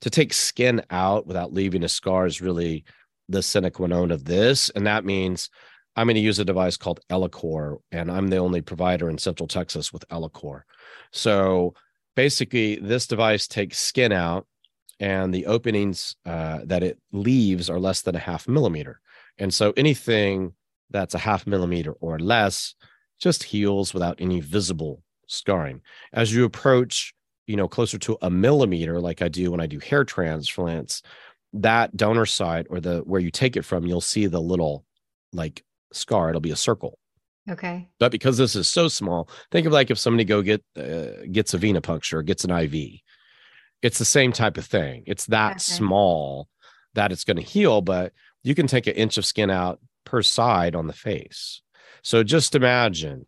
to 0.00 0.10
take 0.10 0.32
skin 0.32 0.82
out 0.90 1.26
without 1.26 1.52
leaving 1.52 1.84
a 1.84 1.88
scar 1.88 2.26
is 2.26 2.40
really 2.40 2.84
the 3.28 3.42
sine 3.42 3.70
qua 3.70 3.86
non 3.86 4.10
of 4.10 4.24
this. 4.24 4.70
And 4.70 4.86
that 4.86 5.04
means 5.04 5.50
I'm 5.96 6.06
going 6.06 6.16
to 6.16 6.20
use 6.20 6.38
a 6.38 6.44
device 6.44 6.76
called 6.76 7.00
Ellacor, 7.10 7.78
and 7.92 8.10
I'm 8.10 8.28
the 8.28 8.38
only 8.38 8.60
provider 8.60 9.08
in 9.08 9.18
Central 9.18 9.46
Texas 9.46 9.92
with 9.92 10.06
Ellacor. 10.08 10.62
So 11.12 11.74
basically, 12.16 12.76
this 12.76 13.06
device 13.06 13.46
takes 13.46 13.78
skin 13.78 14.12
out, 14.12 14.46
and 14.98 15.32
the 15.32 15.46
openings 15.46 16.16
uh, 16.26 16.60
that 16.64 16.82
it 16.82 16.98
leaves 17.12 17.70
are 17.70 17.78
less 17.78 18.02
than 18.02 18.16
a 18.16 18.20
half 18.20 18.48
millimeter. 18.48 19.00
And 19.38 19.52
so 19.52 19.72
anything 19.76 20.52
that's 20.90 21.14
a 21.14 21.18
half 21.18 21.46
millimeter 21.46 21.92
or 21.92 22.18
less 22.18 22.74
just 23.20 23.42
heals 23.44 23.94
without 23.94 24.20
any 24.20 24.40
visible 24.40 25.02
scarring. 25.26 25.80
As 26.12 26.32
you 26.32 26.44
approach, 26.44 27.14
you 27.46 27.56
know, 27.56 27.68
closer 27.68 27.98
to 27.98 28.18
a 28.22 28.30
millimeter, 28.30 29.00
like 29.00 29.22
I 29.22 29.28
do 29.28 29.50
when 29.50 29.60
I 29.60 29.66
do 29.66 29.78
hair 29.78 30.04
transplants, 30.04 31.02
that 31.52 31.96
donor 31.96 32.26
site 32.26 32.66
or 32.70 32.80
the 32.80 33.00
where 33.00 33.20
you 33.20 33.30
take 33.30 33.56
it 33.56 33.64
from, 33.64 33.86
you'll 33.86 34.00
see 34.00 34.26
the 34.26 34.40
little 34.40 34.84
like 35.32 35.62
scar. 35.92 36.30
It'll 36.30 36.40
be 36.40 36.50
a 36.50 36.56
circle. 36.56 36.98
Okay. 37.48 37.88
But 37.98 38.10
because 38.10 38.38
this 38.38 38.56
is 38.56 38.68
so 38.68 38.88
small, 38.88 39.28
think 39.50 39.66
of 39.66 39.72
like 39.72 39.90
if 39.90 39.98
somebody 39.98 40.24
go 40.24 40.42
get 40.42 40.64
uh, 40.76 41.26
gets 41.30 41.54
a 41.54 41.58
venipuncture, 41.58 42.24
gets 42.24 42.44
an 42.44 42.50
IV. 42.50 43.00
It's 43.82 43.98
the 43.98 44.04
same 44.04 44.32
type 44.32 44.56
of 44.56 44.64
thing. 44.64 45.04
It's 45.06 45.26
that 45.26 45.52
okay. 45.52 45.58
small 45.58 46.48
that 46.94 47.12
it's 47.12 47.24
going 47.24 47.36
to 47.36 47.42
heal, 47.42 47.82
but 47.82 48.12
you 48.42 48.54
can 48.54 48.66
take 48.66 48.86
an 48.86 48.94
inch 48.94 49.18
of 49.18 49.26
skin 49.26 49.50
out 49.50 49.78
per 50.04 50.22
side 50.22 50.74
on 50.74 50.86
the 50.86 50.92
face. 50.92 51.60
So 52.02 52.22
just 52.22 52.54
imagine 52.54 53.26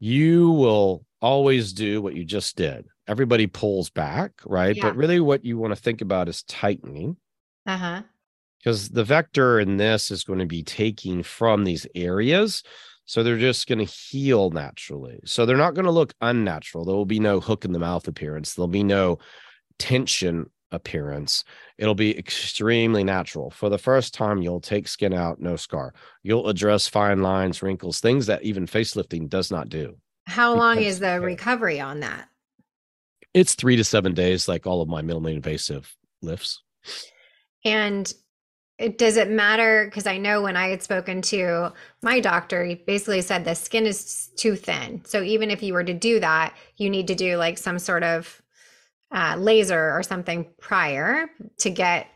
you 0.00 0.50
will 0.50 1.06
always 1.22 1.72
do 1.72 2.02
what 2.02 2.14
you 2.14 2.24
just 2.24 2.56
did. 2.56 2.86
Everybody 3.06 3.46
pulls 3.46 3.88
back, 3.88 4.32
right? 4.44 4.76
Yeah. 4.76 4.84
But 4.84 4.96
really, 4.96 5.20
what 5.20 5.44
you 5.44 5.56
want 5.58 5.74
to 5.74 5.80
think 5.80 6.02
about 6.02 6.28
is 6.28 6.42
tightening. 6.42 7.16
Uh 7.66 7.78
huh 7.78 8.02
because 8.62 8.90
the 8.90 9.04
vector 9.04 9.58
in 9.58 9.76
this 9.76 10.10
is 10.10 10.24
going 10.24 10.38
to 10.38 10.46
be 10.46 10.62
taking 10.62 11.22
from 11.22 11.64
these 11.64 11.86
areas. 11.94 12.62
So 13.04 13.22
they're 13.22 13.38
just 13.38 13.66
going 13.66 13.84
to 13.84 13.84
heal 13.84 14.50
naturally. 14.50 15.18
So 15.24 15.44
they're 15.44 15.56
not 15.56 15.74
going 15.74 15.86
to 15.86 15.90
look 15.90 16.14
unnatural. 16.20 16.84
There 16.84 16.94
will 16.94 17.04
be 17.04 17.18
no 17.18 17.40
hook 17.40 17.64
in 17.64 17.72
the 17.72 17.80
mouth 17.80 18.06
appearance. 18.06 18.54
There'll 18.54 18.68
be 18.68 18.84
no 18.84 19.18
tension 19.78 20.48
appearance. 20.70 21.42
It'll 21.76 21.96
be 21.96 22.16
extremely 22.16 23.02
natural. 23.02 23.50
For 23.50 23.68
the 23.68 23.78
first 23.78 24.14
time, 24.14 24.40
you'll 24.40 24.60
take 24.60 24.86
skin 24.86 25.12
out, 25.12 25.40
no 25.40 25.56
scar. 25.56 25.92
You'll 26.22 26.48
address 26.48 26.86
fine 26.86 27.20
lines, 27.20 27.62
wrinkles, 27.62 27.98
things 27.98 28.26
that 28.26 28.44
even 28.44 28.66
facelifting 28.66 29.28
does 29.28 29.50
not 29.50 29.68
do. 29.68 29.96
How 30.26 30.54
long 30.54 30.78
is 30.78 31.00
the 31.00 31.20
recovery 31.20 31.80
on 31.80 32.00
that? 32.00 32.28
It's 33.34 33.54
three 33.54 33.76
to 33.76 33.84
seven 33.84 34.14
days, 34.14 34.48
like 34.48 34.66
all 34.66 34.82
of 34.82 34.88
my 34.88 35.02
minimally 35.02 35.34
invasive 35.34 35.94
lifts. 36.20 36.62
And 37.64 38.12
it, 38.78 38.98
does 38.98 39.16
it 39.16 39.30
matter? 39.30 39.84
Because 39.84 40.06
I 40.06 40.18
know 40.18 40.42
when 40.42 40.56
I 40.56 40.68
had 40.68 40.82
spoken 40.82 41.22
to 41.22 41.72
my 42.02 42.20
doctor, 42.20 42.64
he 42.64 42.74
basically 42.74 43.22
said 43.22 43.44
the 43.44 43.54
skin 43.54 43.86
is 43.86 44.30
too 44.36 44.56
thin. 44.56 45.02
So 45.04 45.22
even 45.22 45.50
if 45.50 45.62
you 45.62 45.72
were 45.72 45.84
to 45.84 45.94
do 45.94 46.20
that, 46.20 46.54
you 46.76 46.90
need 46.90 47.06
to 47.08 47.14
do 47.14 47.36
like 47.36 47.58
some 47.58 47.78
sort 47.78 48.02
of 48.02 48.42
uh, 49.12 49.36
laser 49.38 49.92
or 49.96 50.02
something 50.02 50.46
prior 50.60 51.28
to 51.58 51.70
get. 51.70 52.06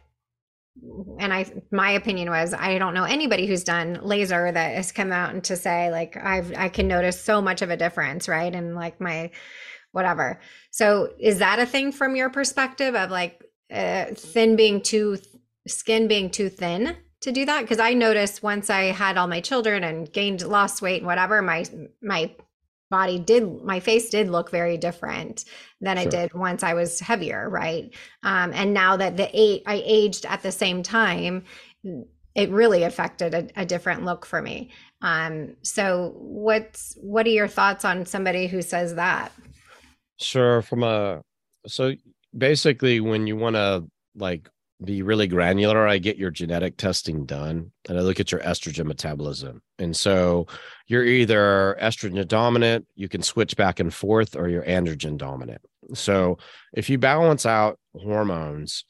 And 1.19 1.33
I, 1.33 1.51
my 1.71 1.93
opinion 1.93 2.31
was, 2.31 2.55
I 2.55 2.79
don't 2.79 2.95
know 2.95 3.05
anybody 3.05 3.47
who's 3.47 3.65
done 3.65 4.01
laser 4.03 4.51
that 4.51 4.77
has 4.77 4.93
come 4.93 5.13
out 5.13 5.33
and 5.33 5.43
to 5.45 5.57
say 5.57 5.91
like 5.91 6.17
I've 6.17 6.53
I 6.57 6.69
can 6.69 6.87
notice 6.89 7.21
so 7.21 7.41
much 7.41 7.63
of 7.63 7.71
a 7.71 7.77
difference, 7.77 8.29
right? 8.29 8.55
And 8.55 8.75
like 8.75 9.01
my 9.01 9.31
whatever. 9.93 10.41
So 10.71 11.13
is 11.19 11.39
that 11.39 11.59
a 11.59 11.67
thing 11.67 11.93
from 11.93 12.17
your 12.17 12.31
perspective 12.31 12.95
of 12.95 13.11
like 13.11 13.43
uh, 13.73 14.07
thin 14.15 14.57
being 14.57 14.83
too 14.83 15.19
skin 15.67 16.07
being 16.07 16.31
too 16.31 16.49
thin 16.49 16.97
to 17.23 17.33
do 17.33 17.45
that 17.45 17.63
because 17.63 17.81
I 17.81 17.95
noticed 17.95 18.43
once 18.43 18.71
I 18.71 18.85
had 18.85 19.17
all 19.17 19.27
my 19.27 19.41
children 19.41 19.83
and 19.83 20.13
gained 20.13 20.43
lost 20.43 20.83
weight 20.83 20.99
and 20.99 21.07
whatever 21.07 21.43
my 21.43 21.65
my 22.03 22.35
body 22.91 23.19
did 23.19 23.63
my 23.65 23.81
face 23.81 24.11
did 24.11 24.31
look 24.31 24.51
very 24.51 24.77
different 24.77 25.45
than 25.81 25.97
sure. 25.97 26.07
it 26.07 26.11
did 26.11 26.35
once 26.35 26.63
I 26.63 26.75
was 26.75 27.01
heavier 27.01 27.49
right? 27.49 27.93
Um, 28.23 28.53
and 28.55 28.73
now 28.73 28.97
that 28.97 29.17
the 29.17 29.29
eight 29.33 29.63
I 29.67 29.83
aged 29.85 30.27
at 30.27 30.43
the 30.43 30.53
same 30.53 30.83
time 30.83 31.45
it 32.35 32.51
really 32.51 32.83
affected 32.83 33.35
a, 33.35 33.49
a 33.57 33.65
different 33.65 34.05
look 34.05 34.27
for 34.27 34.43
me. 34.43 34.71
Um, 35.01 35.57
so 35.63 36.15
what's 36.17 36.97
what 37.01 37.27
are 37.27 37.31
your 37.31 37.49
thoughts 37.49 37.85
on 37.85 38.07
somebody 38.07 38.47
who 38.47 38.63
says 38.63 38.95
that? 38.95 39.33
Sure 40.19 40.63
from 40.63 40.83
a 40.83 41.23
so 41.67 41.95
basically 42.37 43.01
when 43.01 43.27
you 43.27 43.37
want 43.37 43.57
to 43.57 43.85
like 44.15 44.49
be 44.85 45.03
really 45.03 45.27
granular, 45.27 45.87
I 45.87 45.99
get 45.99 46.19
your 46.19 46.31
genetic 46.31 46.77
testing 46.77 47.25
done 47.25 47.73
and 47.89 47.99
I 47.99 48.03
look 48.03 48.21
at 48.21 48.31
your 48.31 48.43
estrogen 48.43 48.87
metabolism. 48.87 49.63
And 49.79 49.97
so 49.97 50.47
you're 50.87 51.05
either 51.05 51.77
estrogen 51.81 52.27
dominant, 52.29 52.87
you 52.95 53.09
can 53.09 53.23
switch 53.23 53.57
back 53.57 53.81
and 53.81 53.93
forth, 53.93 54.37
or 54.37 54.49
you're 54.49 54.65
androgen 54.65 55.17
dominant. 55.17 55.63
So 55.95 56.39
if 56.75 56.91
you 56.91 56.99
balance 56.99 57.47
out 57.47 57.79
hormones, 57.95 58.85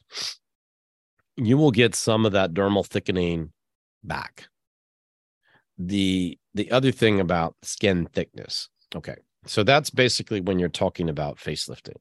you 1.37 1.57
will 1.57 1.71
get 1.71 1.95
some 1.95 2.25
of 2.25 2.33
that 2.33 2.53
dermal 2.53 2.85
thickening 2.85 3.51
back. 4.03 4.47
The 5.77 6.37
the 6.55 6.71
other 6.71 6.91
thing 6.91 7.19
about 7.19 7.55
skin 7.61 8.09
thickness. 8.11 8.69
Okay. 8.95 9.15
So 9.45 9.63
that's 9.63 9.91
basically 9.91 10.41
when 10.41 10.59
you're 10.59 10.69
talking 10.69 11.07
about 11.07 11.37
facelifting. 11.37 11.97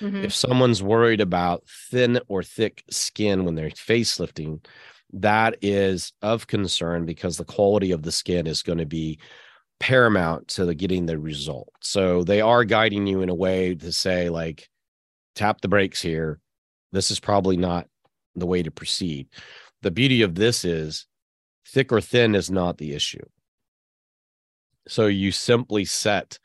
Mm-hmm. 0.00 0.24
If 0.24 0.34
someone's 0.34 0.82
worried 0.82 1.20
about 1.20 1.64
thin 1.90 2.20
or 2.28 2.42
thick 2.42 2.84
skin 2.90 3.44
when 3.44 3.54
they're 3.54 3.70
facelifting, 3.70 4.64
that 5.12 5.56
is 5.62 6.12
of 6.22 6.46
concern 6.46 7.04
because 7.06 7.36
the 7.36 7.44
quality 7.44 7.92
of 7.92 8.02
the 8.02 8.12
skin 8.12 8.46
is 8.46 8.62
going 8.62 8.78
to 8.78 8.86
be 8.86 9.18
paramount 9.80 10.48
to 10.48 10.64
the, 10.64 10.74
getting 10.74 11.06
the 11.06 11.18
result. 11.18 11.72
So 11.80 12.24
they 12.24 12.40
are 12.40 12.64
guiding 12.64 13.06
you 13.06 13.22
in 13.22 13.28
a 13.28 13.34
way 13.34 13.74
to 13.76 13.92
say, 13.92 14.28
like, 14.28 14.68
tap 15.34 15.60
the 15.60 15.68
brakes 15.68 16.02
here. 16.02 16.40
This 16.92 17.10
is 17.10 17.20
probably 17.20 17.56
not 17.56 17.86
the 18.34 18.46
way 18.46 18.62
to 18.62 18.70
proceed. 18.70 19.28
The 19.82 19.90
beauty 19.90 20.22
of 20.22 20.34
this 20.34 20.64
is 20.64 21.06
thick 21.66 21.92
or 21.92 22.00
thin 22.00 22.34
is 22.34 22.50
not 22.50 22.78
the 22.78 22.94
issue. 22.94 23.24
So 24.88 25.06
you 25.06 25.32
simply 25.32 25.84
set 25.84 26.38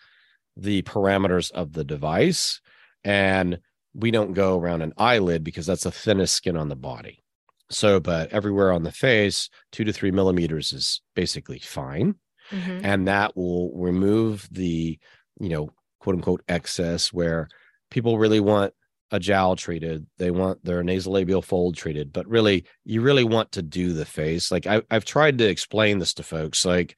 the 0.55 0.81
parameters 0.83 1.51
of 1.51 1.73
the 1.73 1.83
device 1.83 2.61
and 3.03 3.59
we 3.93 4.11
don't 4.11 4.33
go 4.33 4.57
around 4.57 4.81
an 4.81 4.93
eyelid 4.97 5.43
because 5.43 5.65
that's 5.65 5.83
the 5.83 5.91
thinnest 5.91 6.35
skin 6.35 6.57
on 6.57 6.69
the 6.69 6.75
body. 6.75 7.23
So, 7.69 7.99
but 7.99 8.31
everywhere 8.31 8.71
on 8.71 8.83
the 8.83 8.91
face, 8.91 9.49
two 9.71 9.83
to 9.83 9.93
three 9.93 10.11
millimeters 10.11 10.73
is 10.73 11.01
basically 11.15 11.59
fine. 11.59 12.15
Mm-hmm. 12.51 12.85
And 12.85 13.07
that 13.07 13.35
will 13.35 13.71
remove 13.75 14.47
the, 14.51 14.99
you 15.39 15.49
know, 15.49 15.69
quote 15.99 16.15
unquote 16.15 16.43
excess 16.47 17.13
where 17.13 17.47
people 17.89 18.17
really 18.17 18.39
want 18.39 18.73
a 19.11 19.19
jowl 19.19 19.55
treated. 19.55 20.05
They 20.17 20.31
want 20.31 20.63
their 20.65 20.83
nasolabial 20.83 21.43
fold 21.43 21.77
treated, 21.77 22.11
but 22.11 22.27
really, 22.27 22.65
you 22.83 23.01
really 23.01 23.23
want 23.23 23.53
to 23.53 23.61
do 23.61 23.93
the 23.93 24.05
face. 24.05 24.51
Like 24.51 24.67
I, 24.67 24.81
I've 24.91 25.05
tried 25.05 25.37
to 25.37 25.47
explain 25.47 25.99
this 25.99 26.13
to 26.15 26.23
folks. 26.23 26.65
Like 26.65 26.97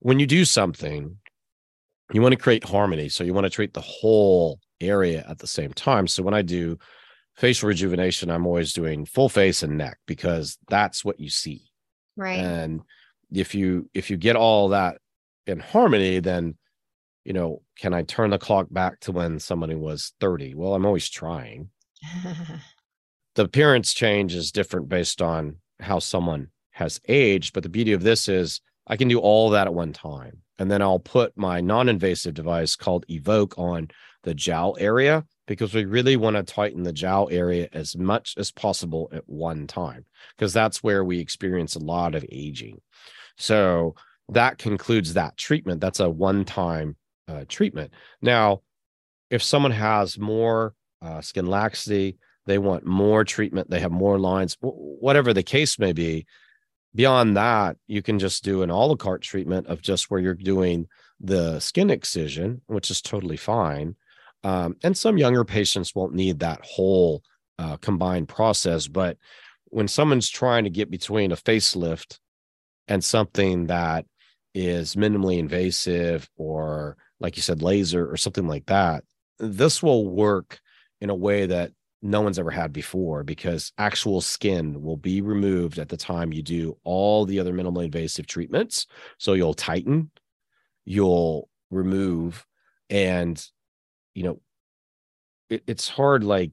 when 0.00 0.18
you 0.18 0.26
do 0.26 0.44
something, 0.44 1.16
you 2.12 2.20
want 2.20 2.32
to 2.32 2.38
create 2.38 2.64
harmony. 2.64 3.08
So 3.08 3.24
you 3.24 3.32
want 3.32 3.44
to 3.44 3.50
treat 3.50 3.74
the 3.74 3.80
whole 3.80 4.60
area 4.80 5.24
at 5.28 5.38
the 5.38 5.46
same 5.46 5.72
time. 5.72 6.06
So 6.06 6.22
when 6.22 6.34
I 6.34 6.42
do 6.42 6.78
facial 7.36 7.68
rejuvenation, 7.68 8.30
I'm 8.30 8.46
always 8.46 8.72
doing 8.72 9.04
full 9.04 9.28
face 9.28 9.62
and 9.62 9.76
neck 9.76 9.98
because 10.06 10.58
that's 10.68 11.04
what 11.04 11.20
you 11.20 11.30
see. 11.30 11.70
Right. 12.16 12.38
And 12.38 12.82
if 13.32 13.54
you 13.54 13.90
if 13.94 14.10
you 14.10 14.16
get 14.16 14.36
all 14.36 14.68
that 14.68 14.98
in 15.46 15.60
harmony, 15.60 16.20
then 16.20 16.56
you 17.24 17.32
know, 17.32 17.60
can 17.78 17.92
I 17.92 18.02
turn 18.02 18.30
the 18.30 18.38
clock 18.38 18.68
back 18.70 19.00
to 19.00 19.12
when 19.12 19.40
somebody 19.40 19.74
was 19.74 20.12
30? 20.20 20.54
Well, 20.54 20.74
I'm 20.74 20.86
always 20.86 21.08
trying. 21.08 21.70
the 23.34 23.42
appearance 23.42 23.92
change 23.92 24.32
is 24.32 24.52
different 24.52 24.88
based 24.88 25.20
on 25.20 25.56
how 25.80 25.98
someone 25.98 26.48
has 26.70 27.00
aged. 27.08 27.52
But 27.52 27.64
the 27.64 27.68
beauty 27.68 27.92
of 27.92 28.04
this 28.04 28.28
is 28.28 28.60
I 28.86 28.96
can 28.96 29.08
do 29.08 29.18
all 29.18 29.50
that 29.50 29.66
at 29.66 29.74
one 29.74 29.92
time. 29.92 30.42
And 30.58 30.70
then 30.70 30.80
I'll 30.80 31.00
put 31.00 31.36
my 31.36 31.60
non 31.60 31.88
invasive 31.88 32.34
device 32.34 32.76
called 32.76 33.04
Evoke 33.08 33.58
on 33.58 33.88
the 34.26 34.34
jowl 34.34 34.76
area 34.78 35.24
because 35.46 35.72
we 35.72 35.84
really 35.84 36.16
want 36.16 36.36
to 36.36 36.42
tighten 36.42 36.82
the 36.82 36.92
jowl 36.92 37.28
area 37.30 37.68
as 37.72 37.96
much 37.96 38.34
as 38.36 38.50
possible 38.50 39.08
at 39.12 39.22
one 39.26 39.68
time 39.68 40.04
because 40.36 40.52
that's 40.52 40.82
where 40.82 41.04
we 41.04 41.20
experience 41.20 41.76
a 41.76 41.78
lot 41.78 42.14
of 42.16 42.26
aging. 42.30 42.80
So 43.38 43.94
that 44.30 44.58
concludes 44.58 45.14
that 45.14 45.36
treatment. 45.36 45.80
That's 45.80 46.00
a 46.00 46.10
one 46.10 46.44
time 46.44 46.96
uh, 47.28 47.44
treatment. 47.48 47.92
Now, 48.20 48.62
if 49.30 49.42
someone 49.42 49.70
has 49.70 50.18
more 50.18 50.74
uh, 51.00 51.20
skin 51.20 51.46
laxity, 51.46 52.18
they 52.46 52.58
want 52.58 52.84
more 52.84 53.24
treatment, 53.24 53.70
they 53.70 53.80
have 53.80 53.92
more 53.92 54.18
lines, 54.18 54.56
whatever 54.60 55.32
the 55.32 55.42
case 55.42 55.78
may 55.78 55.92
be. 55.92 56.26
Beyond 56.96 57.36
that, 57.36 57.76
you 57.86 58.02
can 58.02 58.18
just 58.18 58.42
do 58.42 58.62
an 58.62 58.70
a 58.70 58.76
la 58.76 58.96
carte 58.96 59.22
treatment 59.22 59.68
of 59.68 59.82
just 59.82 60.10
where 60.10 60.20
you're 60.20 60.34
doing 60.34 60.88
the 61.20 61.60
skin 61.60 61.90
excision, 61.90 62.62
which 62.66 62.90
is 62.90 63.00
totally 63.00 63.36
fine. 63.36 63.94
Um, 64.46 64.76
and 64.84 64.96
some 64.96 65.18
younger 65.18 65.44
patients 65.44 65.92
won't 65.92 66.14
need 66.14 66.38
that 66.38 66.60
whole 66.62 67.24
uh, 67.58 67.78
combined 67.78 68.28
process. 68.28 68.86
But 68.86 69.18
when 69.70 69.88
someone's 69.88 70.30
trying 70.30 70.62
to 70.62 70.70
get 70.70 70.88
between 70.88 71.32
a 71.32 71.36
facelift 71.36 72.20
and 72.86 73.02
something 73.02 73.66
that 73.66 74.06
is 74.54 74.94
minimally 74.94 75.38
invasive 75.38 76.30
or 76.36 76.96
like 77.18 77.34
you 77.36 77.42
said 77.42 77.60
laser 77.60 78.08
or 78.08 78.16
something 78.16 78.46
like 78.46 78.64
that 78.66 79.04
this 79.38 79.82
will 79.82 80.08
work 80.08 80.60
in 81.00 81.10
a 81.10 81.14
way 81.14 81.44
that 81.44 81.72
no 82.00 82.20
one's 82.22 82.38
ever 82.38 82.50
had 82.50 82.72
before 82.72 83.22
because 83.22 83.72
actual 83.76 84.22
skin 84.22 84.80
will 84.80 84.96
be 84.96 85.20
removed 85.20 85.78
at 85.78 85.90
the 85.90 85.96
time 85.96 86.32
you 86.32 86.42
do 86.42 86.74
all 86.84 87.26
the 87.26 87.38
other 87.38 87.52
minimally 87.52 87.86
invasive 87.86 88.26
treatments 88.26 88.86
so 89.18 89.34
you'll 89.34 89.52
tighten 89.52 90.10
you'll 90.86 91.50
remove 91.70 92.46
and 92.88 93.50
you 94.16 94.24
know 94.24 94.40
it, 95.50 95.62
it's 95.66 95.88
hard 95.88 96.24
like 96.24 96.50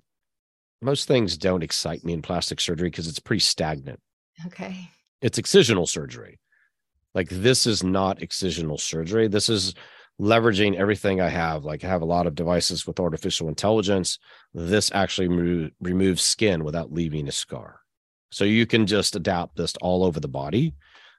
most 0.81 1.07
things 1.07 1.37
don't 1.37 1.63
excite 1.63 2.03
me 2.03 2.13
in 2.13 2.21
plastic 2.21 2.59
surgery 2.59 2.89
because 2.89 3.07
it's 3.07 3.19
pretty 3.19 3.39
stagnant 3.39 3.99
okay 4.45 4.89
it's 5.21 5.39
excisional 5.39 5.87
surgery 5.87 6.39
like 7.13 7.29
this 7.29 7.67
is 7.67 7.83
not 7.83 8.19
excisional 8.19 8.79
surgery. 8.79 9.27
This 9.27 9.49
is 9.49 9.73
leveraging 10.19 10.75
everything 10.75 11.21
I 11.21 11.29
have. 11.29 11.63
Like 11.63 11.83
I 11.83 11.87
have 11.87 12.01
a 12.01 12.05
lot 12.05 12.27
of 12.27 12.35
devices 12.35 12.87
with 12.87 12.99
artificial 12.99 13.47
intelligence. 13.47 14.19
This 14.53 14.91
actually 14.93 15.27
remo- 15.27 15.69
removes 15.79 16.21
skin 16.21 16.63
without 16.63 16.91
leaving 16.91 17.27
a 17.27 17.31
scar. 17.31 17.81
So 18.31 18.45
you 18.45 18.65
can 18.65 18.87
just 18.87 19.15
adapt 19.15 19.57
this 19.57 19.75
all 19.81 20.03
over 20.03 20.19
the 20.19 20.27
body. 20.27 20.73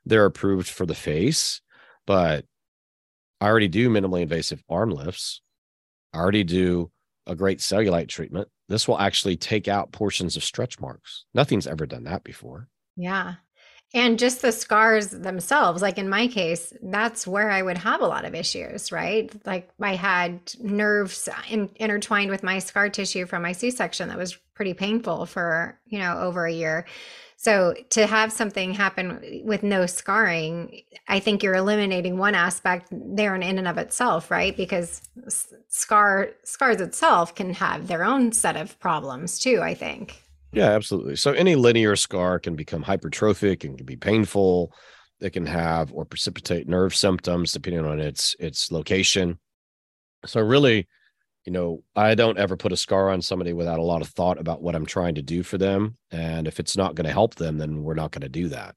They're 0.04 0.24
approved 0.24 0.68
for 0.68 0.84
the 0.84 0.94
face, 0.94 1.60
but 2.06 2.44
I 3.40 3.46
already 3.46 3.68
do 3.68 3.88
minimally 3.88 4.22
invasive 4.22 4.62
arm 4.68 4.90
lifts. 4.90 5.40
I 6.14 6.18
already 6.18 6.44
do 6.44 6.90
a 7.26 7.34
great 7.34 7.58
cellulite 7.58 8.08
treatment. 8.08 8.48
This 8.68 8.86
will 8.86 8.98
actually 8.98 9.36
take 9.36 9.68
out 9.68 9.92
portions 9.92 10.36
of 10.36 10.44
stretch 10.44 10.80
marks. 10.80 11.24
Nothing's 11.34 11.66
ever 11.66 11.86
done 11.86 12.04
that 12.04 12.24
before. 12.24 12.68
Yeah. 12.96 13.34
And 13.92 14.18
just 14.18 14.42
the 14.42 14.50
scars 14.50 15.08
themselves, 15.10 15.80
like 15.80 15.98
in 15.98 16.08
my 16.08 16.26
case, 16.26 16.72
that's 16.82 17.26
where 17.26 17.50
I 17.50 17.62
would 17.62 17.78
have 17.78 18.00
a 18.00 18.06
lot 18.06 18.24
of 18.24 18.34
issues, 18.34 18.90
right? 18.90 19.32
Like 19.46 19.70
I 19.80 19.94
had 19.94 20.52
nerves 20.60 21.28
in, 21.48 21.70
intertwined 21.76 22.30
with 22.30 22.42
my 22.42 22.58
scar 22.58 22.88
tissue 22.88 23.26
from 23.26 23.42
my 23.42 23.52
C 23.52 23.70
section 23.70 24.08
that 24.08 24.18
was 24.18 24.36
pretty 24.54 24.74
painful 24.74 25.26
for, 25.26 25.78
you 25.86 25.98
know, 25.98 26.18
over 26.18 26.44
a 26.44 26.52
year. 26.52 26.86
So 27.44 27.74
to 27.90 28.06
have 28.06 28.32
something 28.32 28.72
happen 28.72 29.42
with 29.44 29.62
no 29.62 29.84
scarring, 29.84 30.80
I 31.08 31.20
think 31.20 31.42
you're 31.42 31.54
eliminating 31.54 32.16
one 32.16 32.34
aspect 32.34 32.88
there 32.90 33.34
and 33.34 33.44
in 33.44 33.58
and 33.58 33.68
of 33.68 33.76
itself, 33.76 34.30
right? 34.30 34.56
Because 34.56 35.02
scar 35.68 36.30
scars 36.44 36.80
itself 36.80 37.34
can 37.34 37.52
have 37.52 37.86
their 37.86 38.02
own 38.02 38.32
set 38.32 38.56
of 38.56 38.80
problems 38.80 39.38
too, 39.38 39.60
I 39.60 39.74
think. 39.74 40.22
Yeah, 40.52 40.70
absolutely. 40.70 41.16
So 41.16 41.32
any 41.32 41.54
linear 41.54 41.96
scar 41.96 42.38
can 42.38 42.56
become 42.56 42.82
hypertrophic 42.82 43.62
and 43.64 43.76
can 43.76 43.84
be 43.84 43.96
painful. 43.96 44.72
It 45.20 45.34
can 45.34 45.44
have 45.44 45.92
or 45.92 46.06
precipitate 46.06 46.66
nerve 46.66 46.96
symptoms 46.96 47.52
depending 47.52 47.84
on 47.84 48.00
its 48.00 48.34
its 48.40 48.72
location. 48.72 49.38
So 50.24 50.40
really, 50.40 50.88
you 51.44 51.52
know, 51.52 51.82
I 51.94 52.14
don't 52.14 52.38
ever 52.38 52.56
put 52.56 52.72
a 52.72 52.76
scar 52.76 53.10
on 53.10 53.20
somebody 53.20 53.52
without 53.52 53.78
a 53.78 53.84
lot 53.84 54.02
of 54.02 54.08
thought 54.08 54.38
about 54.38 54.62
what 54.62 54.74
I'm 54.74 54.86
trying 54.86 55.14
to 55.16 55.22
do 55.22 55.42
for 55.42 55.58
them. 55.58 55.96
And 56.10 56.48
if 56.48 56.58
it's 56.58 56.76
not 56.76 56.94
going 56.94 57.06
to 57.06 57.12
help 57.12 57.34
them, 57.34 57.58
then 57.58 57.82
we're 57.82 57.94
not 57.94 58.12
going 58.12 58.22
to 58.22 58.28
do 58.28 58.48
that. 58.48 58.74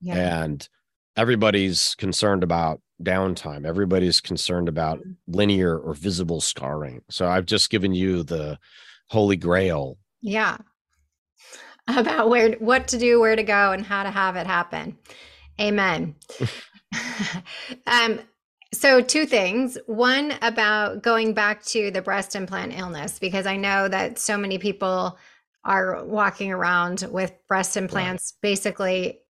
Yeah. 0.00 0.42
And 0.42 0.68
everybody's 1.16 1.94
concerned 1.94 2.42
about 2.42 2.80
downtime. 3.02 3.66
Everybody's 3.66 4.20
concerned 4.20 4.68
about 4.68 4.98
mm-hmm. 4.98 5.12
linear 5.28 5.78
or 5.78 5.94
visible 5.94 6.40
scarring. 6.40 7.02
So 7.10 7.28
I've 7.28 7.46
just 7.46 7.70
given 7.70 7.94
you 7.94 8.24
the 8.24 8.58
holy 9.08 9.36
grail. 9.36 9.96
Yeah. 10.20 10.56
about 11.86 12.28
where 12.28 12.52
what 12.54 12.88
to 12.88 12.98
do, 12.98 13.20
where 13.20 13.36
to 13.36 13.42
go, 13.42 13.72
and 13.72 13.84
how 13.84 14.02
to 14.02 14.10
have 14.10 14.36
it 14.36 14.46
happen. 14.46 14.98
Amen. 15.60 16.16
um, 17.86 18.20
so, 18.72 19.00
two 19.00 19.26
things. 19.26 19.78
One 19.86 20.34
about 20.42 21.02
going 21.02 21.34
back 21.34 21.64
to 21.66 21.90
the 21.90 22.02
breast 22.02 22.36
implant 22.36 22.78
illness, 22.78 23.18
because 23.18 23.46
I 23.46 23.56
know 23.56 23.88
that 23.88 24.18
so 24.18 24.36
many 24.36 24.58
people 24.58 25.18
are 25.64 26.04
walking 26.04 26.52
around 26.52 27.06
with 27.10 27.32
breast 27.48 27.76
implants 27.76 28.34
right. 28.36 28.50
basically 28.50 29.20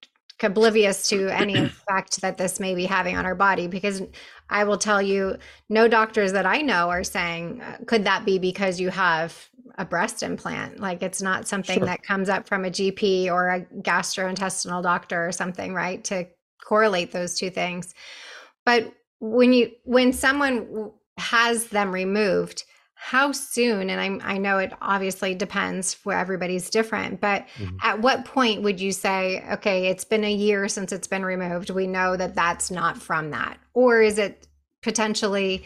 oblivious 0.43 1.09
to 1.09 1.29
any 1.29 1.55
effect 1.59 2.21
that 2.21 2.39
this 2.39 2.61
may 2.61 2.75
be 2.75 2.87
having 2.87 3.17
on 3.17 3.27
our 3.27 3.35
body 3.35 3.67
because 3.67 4.01
i 4.49 4.65
will 4.65 4.79
tell 4.79 5.03
you 5.03 5.37
no 5.69 5.87
doctors 5.87 6.33
that 6.33 6.47
i 6.47 6.63
know 6.63 6.89
are 6.89 7.05
saying 7.05 7.61
uh, 7.61 7.77
could 7.85 8.05
that 8.05 8.25
be 8.25 8.39
because 8.39 8.81
you 8.81 8.89
have 8.89 9.51
a 9.81 9.85
breast 9.85 10.23
implant. 10.23 10.79
Like 10.79 11.03
it's 11.03 11.23
not 11.23 11.49
something 11.49 11.79
sure. 11.79 11.87
that 11.87 12.03
comes 12.03 12.29
up 12.29 12.47
from 12.47 12.67
a 12.67 12.71
GP 12.71 13.31
or 13.31 13.49
a 13.49 13.61
gastrointestinal 13.81 14.83
doctor 14.83 15.27
or 15.27 15.33
something, 15.33 15.73
right? 15.73 16.05
To 16.05 16.27
correlate 16.63 17.13
those 17.13 17.35
two 17.39 17.49
things. 17.49 17.95
But 18.67 18.93
when 19.21 19.53
you 19.53 19.71
when 19.85 20.13
someone 20.13 20.91
has 21.17 21.67
them 21.67 21.93
removed, 21.93 22.65
how 23.03 23.33
soon 23.33 23.89
and 23.89 24.23
I, 24.23 24.35
I 24.35 24.37
know 24.37 24.59
it 24.59 24.75
obviously 24.83 25.35
depends 25.35 25.97
where 26.05 26.19
everybody's 26.19 26.69
different 26.69 27.19
but 27.19 27.47
mm-hmm. 27.57 27.77
at 27.83 28.03
what 28.03 28.27
point 28.27 28.61
would 28.61 28.79
you 28.79 28.93
say 28.93 29.43
okay 29.53 29.87
it's 29.87 30.05
been 30.05 30.23
a 30.23 30.31
year 30.31 30.69
since 30.69 30.93
it's 30.93 31.09
been 31.09 31.25
removed 31.25 31.71
we 31.71 31.87
know 31.87 32.15
that 32.15 32.35
that's 32.35 32.71
not 32.71 32.99
from 32.99 33.31
that 33.31 33.59
or 33.73 34.03
is 34.03 34.19
it 34.19 34.47
potentially 34.83 35.65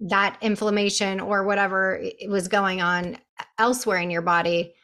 that 0.00 0.36
inflammation 0.40 1.20
or 1.20 1.44
whatever 1.44 2.02
was 2.28 2.48
going 2.48 2.80
on 2.80 3.16
elsewhere 3.58 3.98
in 3.98 4.10
your 4.10 4.22
body 4.22 4.74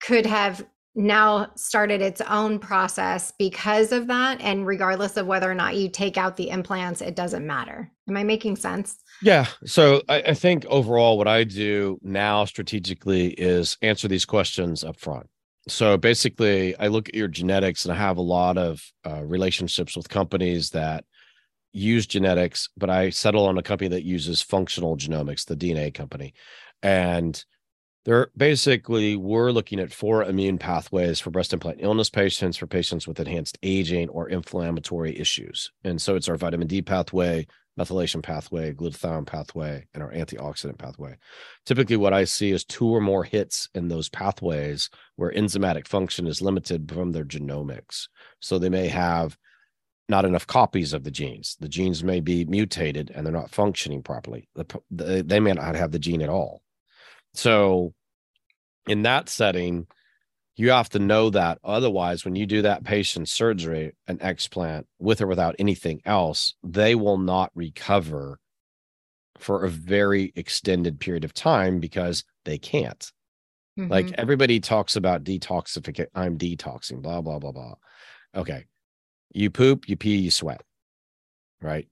could 0.00 0.24
have 0.24 0.64
now 0.98 1.50
started 1.54 2.02
its 2.02 2.20
own 2.22 2.58
process 2.58 3.32
because 3.38 3.92
of 3.92 4.08
that. 4.08 4.40
And 4.40 4.66
regardless 4.66 5.16
of 5.16 5.26
whether 5.26 5.50
or 5.50 5.54
not 5.54 5.76
you 5.76 5.88
take 5.88 6.18
out 6.18 6.36
the 6.36 6.50
implants 6.50 7.00
it 7.00 7.14
doesn't 7.14 7.46
matter. 7.46 7.90
Am 8.08 8.16
i 8.16 8.24
making 8.24 8.56
sense? 8.56 8.98
Yeah. 9.22 9.46
So 9.64 10.02
I, 10.08 10.22
I, 10.22 10.34
think 10.34 10.64
overall 10.66 11.18
what 11.18 11.28
i 11.28 11.44
do 11.44 11.98
now 12.02 12.44
strategically 12.44 13.28
is 13.28 13.76
answer 13.82 14.08
these 14.08 14.24
questions 14.24 14.84
up 14.84 14.98
front 14.98 15.26
so 15.68 15.96
basically 15.96 16.76
i 16.78 16.86
look 16.86 17.08
at 17.08 17.14
your 17.14 17.28
genetics 17.28 17.84
and 17.84 17.92
i 17.92 17.96
have 17.96 18.16
a 18.16 18.22
lot 18.22 18.56
of 18.56 18.82
uh, 19.06 19.22
relationships 19.24 19.96
with 19.96 20.08
companies 20.08 20.70
that 20.70 21.04
use 21.72 22.06
genetics, 22.06 22.68
but 22.76 22.90
I 22.90 23.10
settle 23.10 23.46
on 23.46 23.58
a 23.58 23.62
company 23.62 23.88
that 23.88 24.04
uses 24.04 24.42
functional 24.42 24.96
genomics, 24.96 25.44
the 25.44 25.56
DNA 25.56 25.92
company. 25.92 26.34
And 26.82 27.42
they're 28.04 28.30
basically 28.36 29.16
we're 29.16 29.50
looking 29.50 29.80
at 29.80 29.92
four 29.92 30.24
immune 30.24 30.58
pathways 30.58 31.20
for 31.20 31.30
breast 31.30 31.52
implant 31.52 31.78
illness 31.80 32.10
patients, 32.10 32.56
for 32.56 32.66
patients 32.66 33.06
with 33.06 33.20
enhanced 33.20 33.58
aging 33.62 34.08
or 34.08 34.28
inflammatory 34.28 35.18
issues. 35.18 35.70
And 35.84 36.00
so 36.00 36.16
it's 36.16 36.28
our 36.28 36.36
vitamin 36.36 36.68
D 36.68 36.80
pathway, 36.80 37.46
methylation 37.78 38.22
pathway, 38.22 38.72
glutathione 38.72 39.26
pathway, 39.26 39.86
and 39.94 40.02
our 40.02 40.12
antioxidant 40.12 40.78
pathway. 40.78 41.16
Typically, 41.64 41.96
what 41.96 42.12
I 42.12 42.24
see 42.24 42.50
is 42.50 42.64
two 42.64 42.88
or 42.88 43.00
more 43.00 43.24
hits 43.24 43.68
in 43.74 43.88
those 43.88 44.08
pathways 44.08 44.90
where 45.16 45.32
enzymatic 45.32 45.86
function 45.86 46.26
is 46.26 46.42
limited 46.42 46.90
from 46.90 47.12
their 47.12 47.24
genomics. 47.24 48.08
So 48.40 48.58
they 48.58 48.68
may 48.68 48.88
have 48.88 49.36
not 50.08 50.24
enough 50.24 50.46
copies 50.46 50.92
of 50.92 51.04
the 51.04 51.10
genes. 51.10 51.56
The 51.60 51.68
genes 51.68 52.02
may 52.02 52.20
be 52.20 52.44
mutated 52.46 53.12
and 53.14 53.24
they're 53.24 53.32
not 53.32 53.50
functioning 53.50 54.02
properly. 54.02 54.48
The, 54.54 55.22
they 55.24 55.40
may 55.40 55.52
not 55.52 55.74
have 55.74 55.92
the 55.92 55.98
gene 55.98 56.22
at 56.22 56.30
all. 56.30 56.62
So, 57.38 57.94
in 58.88 59.02
that 59.02 59.28
setting, 59.28 59.86
you 60.56 60.70
have 60.70 60.90
to 60.90 60.98
know 60.98 61.30
that. 61.30 61.58
Otherwise, 61.64 62.24
when 62.24 62.36
you 62.36 62.46
do 62.46 62.62
that 62.62 62.84
patient 62.84 63.28
surgery, 63.28 63.92
an 64.08 64.18
explant 64.18 64.84
with 64.98 65.22
or 65.22 65.28
without 65.28 65.56
anything 65.58 66.02
else, 66.04 66.54
they 66.64 66.94
will 66.94 67.18
not 67.18 67.52
recover 67.54 68.40
for 69.38 69.64
a 69.64 69.70
very 69.70 70.32
extended 70.36 70.98
period 71.00 71.24
of 71.24 71.32
time 71.32 71.80
because 71.80 72.24
they 72.44 72.58
can't. 72.58 73.12
Like 73.88 74.12
Mhm. 74.12 74.14
everybody 74.18 74.60
talks 74.60 74.96
about 74.96 75.24
detoxification. 75.24 76.08
I'm 76.14 76.38
detoxing, 76.38 77.02
blah, 77.02 77.22
blah, 77.22 77.38
blah, 77.38 77.52
blah. 77.52 77.74
Okay. 78.34 78.66
You 79.34 79.50
poop, 79.50 79.88
you 79.88 79.96
pee, 79.96 80.16
you 80.16 80.30
sweat, 80.30 80.62
right? 81.62 81.88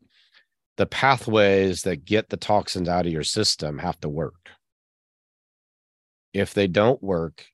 The 0.79 0.87
pathways 0.87 1.83
that 1.83 2.05
get 2.05 2.31
the 2.31 2.39
toxins 2.39 2.89
out 2.89 3.07
of 3.07 3.13
your 3.13 3.25
system 3.25 3.79
have 3.79 4.01
to 4.01 4.09
work. 4.11 4.51
If 6.37 6.53
they 6.55 6.67
don't 6.67 7.03
work, 7.03 7.47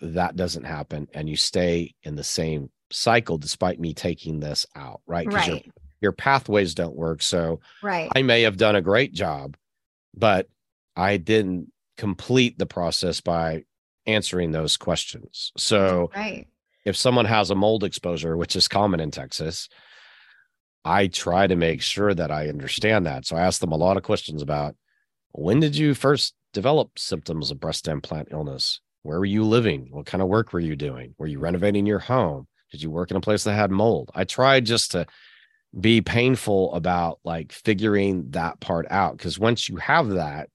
that 0.00 0.36
doesn't 0.36 0.64
happen. 0.64 1.08
And 1.12 1.28
you 1.28 1.36
stay 1.36 1.94
in 2.04 2.14
the 2.14 2.22
same 2.24 2.70
cycle 2.90 3.36
despite 3.36 3.80
me 3.80 3.92
taking 3.94 4.38
this 4.40 4.64
out, 4.76 5.00
right? 5.06 5.28
'Cause 5.28 5.46
Your, 5.46 5.56
right. 5.56 5.72
your 6.00 6.12
pathways 6.12 6.74
don't 6.74 6.94
work. 6.96 7.20
So 7.20 7.60
Right. 7.82 8.10
I 8.14 8.22
may 8.22 8.42
have 8.42 8.56
done 8.56 8.76
a 8.76 8.80
great 8.82 9.12
job, 9.12 9.56
but 10.14 10.48
I 10.94 11.16
didn't 11.16 11.72
complete 11.96 12.58
the 12.58 12.66
process 12.66 13.20
by 13.20 13.64
answering 14.06 14.52
those 14.52 14.76
questions. 14.76 15.52
So 15.58 16.10
right. 16.14 16.46
if 16.84 16.96
someone 16.96 17.26
has 17.26 17.50
a 17.50 17.56
mold 17.56 17.82
exposure, 17.82 18.36
which 18.36 18.54
is 18.54 18.68
common 18.68 19.00
in 19.00 19.10
Texas, 19.10 19.68
I 20.84 21.08
try 21.08 21.48
to 21.48 21.56
make 21.56 21.82
sure 21.82 22.14
that 22.14 22.30
I 22.30 22.48
understand 22.48 23.04
that. 23.06 23.26
So 23.26 23.36
I 23.36 23.40
ask 23.42 23.60
them 23.60 23.72
a 23.72 23.76
lot 23.76 23.96
of 23.96 24.04
questions 24.04 24.42
about 24.42 24.76
when 25.32 25.60
did 25.60 25.76
you 25.76 25.92
first 25.94 26.34
develop 26.52 26.98
symptoms 26.98 27.50
of 27.50 27.60
breast 27.60 27.88
implant 27.88 28.28
illness? 28.30 28.80
Where 29.02 29.18
were 29.18 29.24
you 29.24 29.44
living? 29.44 29.88
What 29.90 30.06
kind 30.06 30.22
of 30.22 30.28
work 30.28 30.52
were 30.52 30.60
you 30.60 30.76
doing? 30.76 31.14
Were 31.18 31.26
you 31.26 31.38
renovating 31.38 31.86
your 31.86 31.98
home? 31.98 32.46
Did 32.70 32.82
you 32.82 32.90
work 32.90 33.10
in 33.10 33.16
a 33.16 33.20
place 33.20 33.44
that 33.44 33.54
had 33.54 33.70
mold? 33.70 34.10
I 34.14 34.24
tried 34.24 34.66
just 34.66 34.90
to 34.92 35.06
be 35.78 36.00
painful 36.00 36.74
about 36.74 37.20
like 37.24 37.52
figuring 37.52 38.30
that 38.30 38.60
part 38.60 38.86
out 38.90 39.16
because 39.16 39.38
once 39.38 39.68
you 39.68 39.76
have 39.76 40.10
that, 40.10 40.48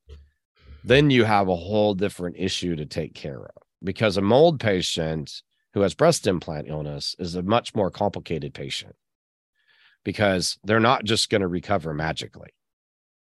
then 0.84 1.10
you 1.10 1.24
have 1.24 1.48
a 1.48 1.56
whole 1.56 1.94
different 1.94 2.36
issue 2.38 2.76
to 2.76 2.86
take 2.86 3.14
care 3.14 3.40
of 3.40 3.64
because 3.84 4.18
a 4.18 4.22
mold 4.22 4.60
patient 4.60 5.42
who 5.74 5.82
has 5.82 5.94
breast 5.94 6.28
implant 6.28 6.68
illness 6.68 7.16
is 7.20 7.36
a 7.36 7.44
much 7.44 7.74
more 7.74 7.90
complicated 7.90 8.54
patient 8.54 8.96
because 10.04 10.58
they're 10.64 10.80
not 10.80 11.04
just 11.04 11.30
going 11.30 11.42
to 11.42 11.48
recover 11.48 11.94
magically. 11.94 12.50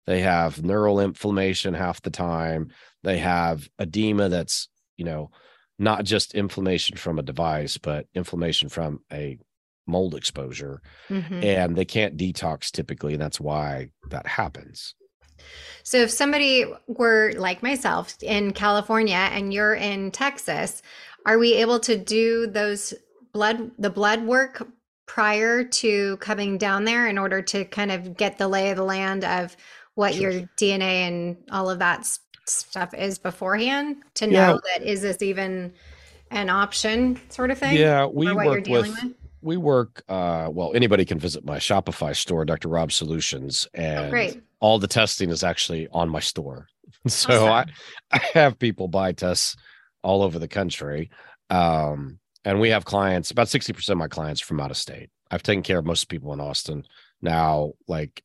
They 0.10 0.22
have 0.22 0.63
neural 0.63 1.00
inflammation 1.00 1.76
half 1.76 2.02
the 2.02 2.10
time. 2.10 2.72
They 3.04 3.19
have 3.19 3.69
edema 3.78 4.28
that's, 4.28 4.67
you 4.98 5.06
know, 5.06 5.30
not 5.78 6.04
just 6.04 6.34
inflammation 6.34 6.98
from 6.98 7.19
a 7.19 7.22
device, 7.22 7.78
but 7.78 8.08
inflammation 8.15 8.69
from 8.69 9.02
a 9.13 9.38
mold 9.86 10.15
exposure. 10.15 10.82
Mhm. 11.10 11.43
And 11.43 11.76
they 11.76 11.86
can't 11.86 12.17
detox 12.17 12.72
typically. 12.72 13.13
And 13.13 13.22
that's 13.22 13.39
why 13.39 13.91
that 14.10 14.26
happens. 14.26 14.95
So 15.84 15.98
if 15.98 16.10
somebody 16.10 16.65
were 16.88 17.34
like 17.38 17.62
myself 17.62 18.17
in 18.24 18.52
California 18.54 19.30
and 19.32 19.54
you're 19.54 19.76
in 19.76 20.10
Texas, 20.10 20.82
are 21.28 21.38
we 21.38 21.54
able 21.54 21.80
to 21.82 21.95
do 21.95 22.48
those 22.48 22.95
blood 23.32 23.69
the 23.78 23.91
blood 23.91 24.24
work 24.24 24.67
prior 25.06 25.63
to 25.63 26.17
coming 26.17 26.58
down 26.58 26.86
there 26.86 27.08
in 27.08 27.17
order 27.17 27.41
to 27.41 27.65
kind 27.65 27.91
of 27.91 28.15
get 28.15 28.38
the 28.38 28.48
lay 28.48 28.69
of 28.69 28.78
the 28.78 28.84
land 28.84 29.24
of 29.24 29.58
what 30.00 30.14
Sure. 30.14 30.32
your 30.32 30.42
DNA 30.56 31.08
and 31.10 31.38
all 31.52 31.70
of 31.70 31.80
that 31.80 32.08
stuff 32.46 32.94
is 32.94 33.20
beforehand 33.20 33.98
to 34.14 34.26
Yeah. 34.28 34.48
know 34.54 34.62
that 34.74 34.82
is 34.82 35.02
this 35.02 35.22
even 35.22 35.74
an 36.32 36.50
option 36.50 37.20
sort 37.30 37.52
of 37.52 37.58
thing 37.58 37.76
Yeah, 37.76 38.06
we 38.06 38.28
for 38.28 38.36
what 38.36 38.46
you're 38.46 38.54
work 38.54 38.68
with 38.68 39.04
with? 39.04 39.14
we 39.42 39.58
work 39.58 40.02
uh 40.10 40.48
well 40.52 40.72
anybody 40.74 41.04
can 41.06 41.20
visit 41.20 41.44
my 41.46 41.58
shopify 41.58 42.16
store 42.16 42.46
dr 42.46 42.68
rob 42.68 42.92
solutions 42.92 43.68
Oh, 43.78 43.82
and 43.82 44.10
great. 44.10 44.42
all 44.62 44.80
the 44.80 44.88
testing 44.88 45.30
is 45.32 45.44
actually 45.44 45.88
on 45.92 46.10
my 46.10 46.20
store 46.22 46.68
so 47.08 47.48
I, 47.48 47.62
Awesome. 47.62 47.74
I 48.12 48.18
have 48.34 48.58
people 48.60 48.88
buy 48.88 49.12
tests 49.12 49.56
all 50.02 50.24
over 50.24 50.40
the 50.40 50.48
country 50.48 51.10
um 51.50 52.20
and 52.46 52.60
we 52.62 52.70
have 52.70 52.86
clients 52.86 53.32
about 53.32 53.48
60% 53.48 53.90
of 53.90 53.98
my 53.98 54.08
clients 54.08 54.42
are 54.42 54.46
from 54.46 54.60
out 54.62 54.72
of 54.72 54.78
state 54.78 55.10
i've 55.32 55.44
taken 55.44 55.64
care 55.64 55.80
of 55.80 55.86
most 55.86 56.10
people 56.10 56.32
in 56.34 56.40
austin 56.40 56.84
now 57.22 57.74
like 57.88 58.24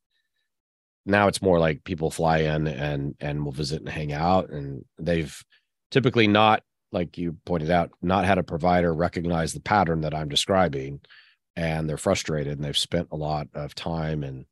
now 1.06 1.28
it's 1.28 1.42
more 1.42 1.58
like 1.58 1.84
people 1.84 2.10
fly 2.10 2.38
in 2.38 2.66
and 2.66 3.14
and 3.20 3.44
will 3.44 3.52
visit 3.52 3.80
and 3.80 3.88
hang 3.88 4.12
out 4.12 4.50
and 4.50 4.84
they've 4.98 5.42
typically 5.90 6.26
not 6.26 6.62
like 6.92 7.18
you 7.18 7.36
pointed 7.44 7.70
out 7.70 7.90
not 8.02 8.24
had 8.24 8.38
a 8.38 8.42
provider 8.42 8.92
recognize 8.94 9.52
the 9.52 9.60
pattern 9.60 10.00
that 10.02 10.14
i'm 10.14 10.28
describing 10.28 11.00
and 11.56 11.88
they're 11.88 11.96
frustrated 11.96 12.54
and 12.54 12.64
they've 12.64 12.76
spent 12.76 13.08
a 13.12 13.16
lot 13.16 13.48
of 13.54 13.74
time 13.74 14.22
and 14.24 14.46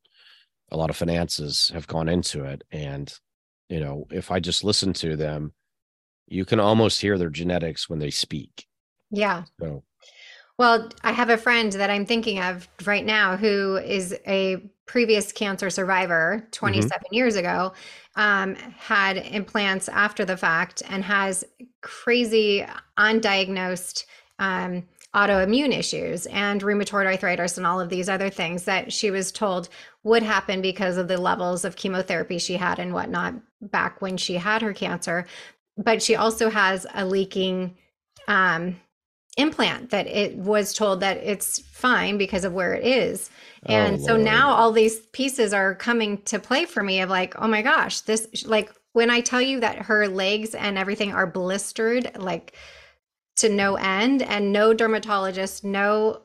a 0.70 0.76
lot 0.76 0.90
of 0.90 0.96
finances 0.96 1.70
have 1.74 1.86
gone 1.86 2.08
into 2.08 2.44
it 2.44 2.62
and 2.70 3.14
you 3.68 3.80
know 3.80 4.06
if 4.10 4.30
i 4.30 4.38
just 4.40 4.64
listen 4.64 4.92
to 4.92 5.16
them 5.16 5.52
you 6.28 6.44
can 6.44 6.60
almost 6.60 7.00
hear 7.00 7.18
their 7.18 7.30
genetics 7.30 7.88
when 7.88 7.98
they 7.98 8.10
speak 8.10 8.66
Yeah. 9.10 9.44
so 9.60 9.82
Well, 10.62 10.90
I 11.02 11.10
have 11.10 11.28
a 11.28 11.36
friend 11.36 11.72
that 11.72 11.90
I'm 11.90 12.06
thinking 12.06 12.38
of 12.38 12.68
right 12.84 13.04
now 13.04 13.36
who 13.36 13.78
is 13.78 14.16
a 14.28 14.58
previous 14.86 15.32
cancer 15.32 15.70
survivor 15.70 16.46
27 16.52 17.02
years 17.10 17.34
ago, 17.34 17.72
um, 18.14 18.54
had 18.54 19.16
implants 19.16 19.88
after 19.88 20.24
the 20.24 20.36
fact 20.36 20.80
and 20.88 21.02
has 21.02 21.42
crazy 21.80 22.64
undiagnosed 22.96 24.04
um, 24.38 24.84
autoimmune 25.16 25.76
issues 25.76 26.26
and 26.26 26.62
rheumatoid 26.62 27.06
arthritis 27.06 27.58
and 27.58 27.66
all 27.66 27.80
of 27.80 27.88
these 27.88 28.08
other 28.08 28.30
things 28.30 28.62
that 28.62 28.92
she 28.92 29.10
was 29.10 29.32
told 29.32 29.68
would 30.04 30.22
happen 30.22 30.62
because 30.62 30.96
of 30.96 31.08
the 31.08 31.18
levels 31.18 31.64
of 31.64 31.74
chemotherapy 31.74 32.38
she 32.38 32.54
had 32.54 32.78
and 32.78 32.94
whatnot 32.94 33.34
back 33.62 34.00
when 34.00 34.16
she 34.16 34.34
had 34.34 34.62
her 34.62 34.72
cancer. 34.72 35.26
But 35.76 36.00
she 36.00 36.14
also 36.14 36.50
has 36.50 36.86
a 36.94 37.04
leaking 37.04 37.76
um, 38.28 38.76
implant 39.36 39.90
that 39.90 40.06
it 40.06 40.36
was 40.36 40.74
told 40.74 41.00
that 41.00 41.16
it's 41.18 41.58
fine 41.60 42.18
because 42.18 42.44
of 42.44 42.52
where 42.52 42.74
it 42.74 42.84
is. 42.86 43.30
Oh, 43.68 43.72
And 43.74 44.00
so 44.00 44.12
Lord. 44.12 44.24
now 44.24 44.50
all 44.52 44.72
these 44.72 45.00
pieces 45.12 45.52
are 45.52 45.74
coming 45.74 46.22
to 46.22 46.38
play 46.38 46.64
for 46.64 46.82
me 46.82 47.00
of 47.00 47.10
like, 47.10 47.34
oh 47.40 47.48
my 47.48 47.62
gosh, 47.62 48.00
this 48.00 48.44
like 48.46 48.72
when 48.92 49.10
I 49.10 49.20
tell 49.20 49.40
you 49.40 49.60
that 49.60 49.78
her 49.78 50.06
legs 50.08 50.54
and 50.54 50.76
everything 50.76 51.12
are 51.12 51.26
blistered 51.26 52.10
like 52.18 52.54
to 53.36 53.48
no 53.48 53.76
end 53.76 54.22
and 54.22 54.52
no 54.52 54.74
dermatologist, 54.74 55.64
no 55.64 56.22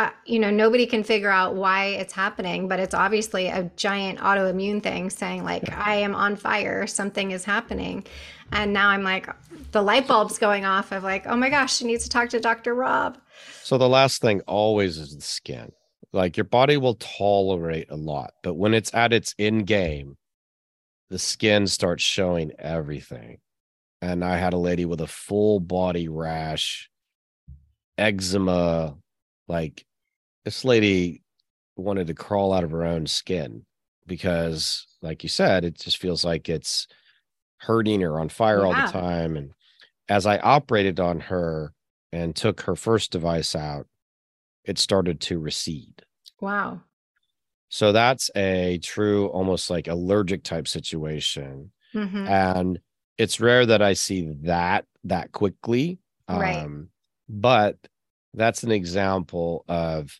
uh, 0.00 0.10
you 0.24 0.38
know, 0.38 0.50
nobody 0.50 0.86
can 0.86 1.04
figure 1.04 1.28
out 1.28 1.56
why 1.56 1.86
it's 1.86 2.14
happening, 2.14 2.68
but 2.68 2.80
it's 2.80 2.94
obviously 2.94 3.48
a 3.48 3.70
giant 3.76 4.18
autoimmune 4.18 4.82
thing 4.82 5.10
saying 5.10 5.44
like 5.44 5.70
I 5.72 5.96
am 5.96 6.14
on 6.14 6.36
fire, 6.36 6.86
something 6.86 7.32
is 7.32 7.44
happening. 7.44 8.06
And 8.50 8.72
now 8.72 8.88
I'm 8.88 9.02
like 9.02 9.28
the 9.72 9.82
light 9.82 10.08
bulb's 10.08 10.38
going 10.38 10.64
off 10.64 10.90
of 10.92 11.02
like, 11.04 11.26
oh 11.26 11.36
my 11.36 11.50
gosh, 11.50 11.76
she 11.76 11.84
needs 11.84 12.04
to 12.04 12.10
talk 12.10 12.30
to 12.30 12.40
Dr. 12.40 12.74
Rob. 12.74 13.18
So 13.62 13.76
the 13.76 13.90
last 13.90 14.22
thing 14.22 14.40
always 14.46 14.96
is 14.96 15.14
the 15.14 15.20
skin. 15.20 15.72
Like 16.14 16.38
your 16.38 16.44
body 16.44 16.78
will 16.78 16.94
tolerate 16.94 17.90
a 17.90 17.96
lot, 17.96 18.32
but 18.42 18.54
when 18.54 18.72
it's 18.72 18.92
at 18.94 19.12
its 19.12 19.34
end 19.38 19.66
game, 19.66 20.16
the 21.10 21.18
skin 21.18 21.66
starts 21.66 22.02
showing 22.02 22.52
everything. 22.58 23.38
And 24.00 24.24
I 24.24 24.38
had 24.38 24.54
a 24.54 24.58
lady 24.58 24.86
with 24.86 25.02
a 25.02 25.06
full 25.06 25.60
body 25.60 26.08
rash, 26.08 26.88
eczema, 27.98 28.96
like 29.46 29.84
this 30.44 30.64
lady 30.64 31.22
wanted 31.76 32.06
to 32.08 32.14
crawl 32.14 32.52
out 32.52 32.64
of 32.64 32.70
her 32.70 32.84
own 32.84 33.06
skin 33.06 33.64
because, 34.06 34.86
like 35.02 35.22
you 35.22 35.28
said, 35.28 35.64
it 35.64 35.78
just 35.78 35.98
feels 35.98 36.24
like 36.24 36.48
it's 36.48 36.86
hurting 37.58 38.02
or 38.02 38.18
on 38.20 38.28
fire 38.28 38.64
all 38.64 38.74
the 38.74 38.90
time. 38.92 39.36
And 39.36 39.52
as 40.08 40.26
I 40.26 40.38
operated 40.38 40.98
on 40.98 41.20
her 41.20 41.72
and 42.12 42.34
took 42.34 42.62
her 42.62 42.74
first 42.74 43.12
device 43.12 43.54
out, 43.54 43.86
it 44.64 44.78
started 44.78 45.20
to 45.22 45.38
recede. 45.38 46.02
Wow. 46.40 46.80
So 47.68 47.92
that's 47.92 48.30
a 48.34 48.78
true, 48.82 49.28
almost 49.28 49.70
like 49.70 49.86
allergic 49.88 50.42
type 50.42 50.66
situation. 50.66 51.70
Mhm. 51.94 52.28
And 52.28 52.80
it's 53.16 53.40
rare 53.40 53.64
that 53.66 53.82
I 53.82 53.92
see 53.92 54.32
that 54.42 54.86
that 55.04 55.32
quickly. 55.32 55.98
Right. 56.28 56.56
Um, 56.56 56.90
but 57.28 57.76
that's 58.34 58.62
an 58.62 58.72
example 58.72 59.64
of 59.68 60.18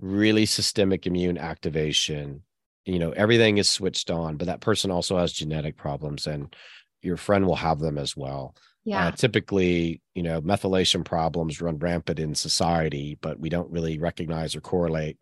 really 0.00 0.46
systemic 0.46 1.06
immune 1.06 1.38
activation. 1.38 2.42
You 2.86 2.98
know, 2.98 3.10
everything 3.12 3.58
is 3.58 3.68
switched 3.68 4.10
on, 4.10 4.36
but 4.36 4.46
that 4.46 4.60
person 4.60 4.90
also 4.90 5.18
has 5.18 5.32
genetic 5.32 5.76
problems, 5.76 6.26
and 6.26 6.54
your 7.02 7.16
friend 7.16 7.46
will 7.46 7.56
have 7.56 7.78
them 7.78 7.98
as 7.98 8.16
well. 8.16 8.54
Yeah. 8.84 9.08
Uh, 9.08 9.10
typically, 9.10 10.00
you 10.14 10.22
know, 10.22 10.40
methylation 10.40 11.04
problems 11.04 11.60
run 11.60 11.78
rampant 11.78 12.18
in 12.18 12.34
society, 12.34 13.18
but 13.20 13.38
we 13.38 13.50
don't 13.50 13.70
really 13.70 13.98
recognize 13.98 14.56
or 14.56 14.62
correlate 14.62 15.18